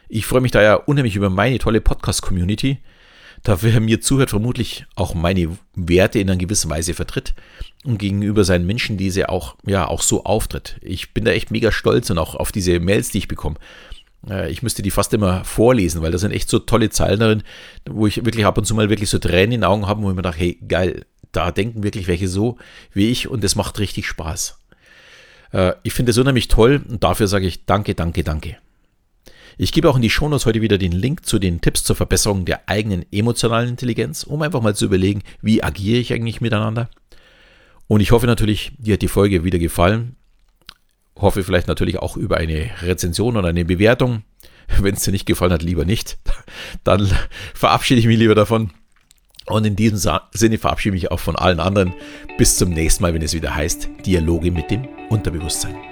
Ich 0.07 0.27
freue 0.27 0.41
mich 0.41 0.51
da 0.51 0.61
ja 0.61 0.75
unheimlich 0.75 1.15
über 1.15 1.31
meine 1.31 1.57
tolle 1.57 1.81
Podcast-Community. 1.81 2.77
Da 3.43 3.61
wer 3.63 3.79
mir 3.79 4.01
zuhört, 4.01 4.29
vermutlich 4.29 4.85
auch 4.95 5.15
meine 5.15 5.57
Werte 5.75 6.19
in 6.19 6.29
einer 6.29 6.37
gewissen 6.37 6.69
Weise 6.69 6.93
vertritt 6.93 7.33
und 7.83 7.97
gegenüber 7.97 8.43
seinen 8.43 8.67
Menschen 8.67 8.97
diese 8.97 9.29
auch, 9.29 9.55
ja, 9.65 9.87
auch 9.87 10.01
so 10.01 10.23
auftritt. 10.23 10.77
Ich 10.81 11.13
bin 11.13 11.25
da 11.25 11.31
echt 11.31 11.49
mega 11.49 11.71
stolz 11.71 12.09
und 12.11 12.19
auch 12.19 12.35
auf 12.35 12.51
diese 12.51 12.79
Mails, 12.79 13.09
die 13.09 13.19
ich 13.19 13.27
bekomme. 13.27 13.55
Äh, 14.29 14.51
ich 14.51 14.61
müsste 14.61 14.83
die 14.83 14.91
fast 14.91 15.13
immer 15.13 15.43
vorlesen, 15.43 16.01
weil 16.01 16.11
da 16.11 16.17
sind 16.17 16.31
echt 16.31 16.49
so 16.49 16.59
tolle 16.59 16.89
Zeilen 16.91 17.19
darin, 17.19 17.43
wo 17.89 18.05
ich 18.05 18.23
wirklich 18.25 18.45
ab 18.45 18.57
und 18.57 18.65
zu 18.65 18.75
mal 18.75 18.89
wirklich 18.89 19.09
so 19.09 19.17
Tränen 19.17 19.53
in 19.53 19.61
den 19.61 19.63
Augen 19.63 19.87
habe, 19.87 20.03
wo 20.03 20.09
ich 20.09 20.15
mir 20.15 20.21
dachte, 20.21 20.39
hey, 20.39 20.59
geil, 20.67 21.05
da 21.31 21.51
denken 21.51 21.83
wirklich 21.83 22.07
welche 22.07 22.27
so 22.27 22.57
wie 22.93 23.09
ich 23.09 23.27
und 23.27 23.43
das 23.43 23.55
macht 23.55 23.79
richtig 23.79 24.05
Spaß. 24.05 24.59
Äh, 25.53 25.73
ich 25.83 25.93
finde 25.93 26.11
es 26.11 26.17
unheimlich 26.17 26.47
toll 26.47 26.81
und 26.87 27.03
dafür 27.03 27.27
sage 27.27 27.47
ich 27.47 27.65
danke, 27.65 27.95
danke, 27.95 28.23
danke. 28.23 28.57
Ich 29.57 29.71
gebe 29.71 29.89
auch 29.89 29.95
in 29.95 30.01
die 30.01 30.09
Shownotes 30.09 30.45
heute 30.45 30.61
wieder 30.61 30.77
den 30.77 30.91
Link 30.91 31.25
zu 31.25 31.39
den 31.39 31.61
Tipps 31.61 31.83
zur 31.83 31.95
Verbesserung 31.95 32.45
der 32.45 32.67
eigenen 32.67 33.05
emotionalen 33.11 33.69
Intelligenz, 33.69 34.23
um 34.23 34.41
einfach 34.41 34.61
mal 34.61 34.75
zu 34.75 34.85
überlegen, 34.85 35.23
wie 35.41 35.63
agiere 35.63 35.99
ich 35.99 36.13
eigentlich 36.13 36.41
miteinander. 36.41 36.89
Und 37.87 38.01
ich 38.01 38.11
hoffe 38.11 38.27
natürlich, 38.27 38.71
dir 38.77 38.93
hat 38.93 39.01
die 39.01 39.07
Folge 39.07 39.43
wieder 39.43 39.59
gefallen 39.59 40.15
hoffe 41.21 41.43
vielleicht 41.43 41.67
natürlich 41.67 41.99
auch 41.99 42.17
über 42.17 42.37
eine 42.37 42.69
Rezension 42.81 43.37
oder 43.37 43.49
eine 43.49 43.65
Bewertung. 43.65 44.23
Wenn 44.79 44.95
es 44.95 45.03
dir 45.03 45.11
nicht 45.11 45.25
gefallen 45.25 45.51
hat, 45.51 45.63
lieber 45.63 45.85
nicht. 45.85 46.17
Dann 46.83 47.09
verabschiede 47.53 47.99
ich 47.99 48.07
mich 48.07 48.17
lieber 48.17 48.35
davon. 48.35 48.71
Und 49.47 49.65
in 49.65 49.75
diesem 49.75 49.97
Sinne 50.31 50.57
verabschiede 50.57 50.95
ich 50.95 51.03
mich 51.03 51.11
auch 51.11 51.19
von 51.19 51.35
allen 51.35 51.59
anderen. 51.59 51.93
Bis 52.37 52.57
zum 52.57 52.69
nächsten 52.69 53.03
Mal, 53.03 53.13
wenn 53.13 53.23
es 53.23 53.33
wieder 53.33 53.53
heißt 53.53 53.89
Dialoge 54.05 54.51
mit 54.51 54.69
dem 54.69 54.87
Unterbewusstsein. 55.09 55.90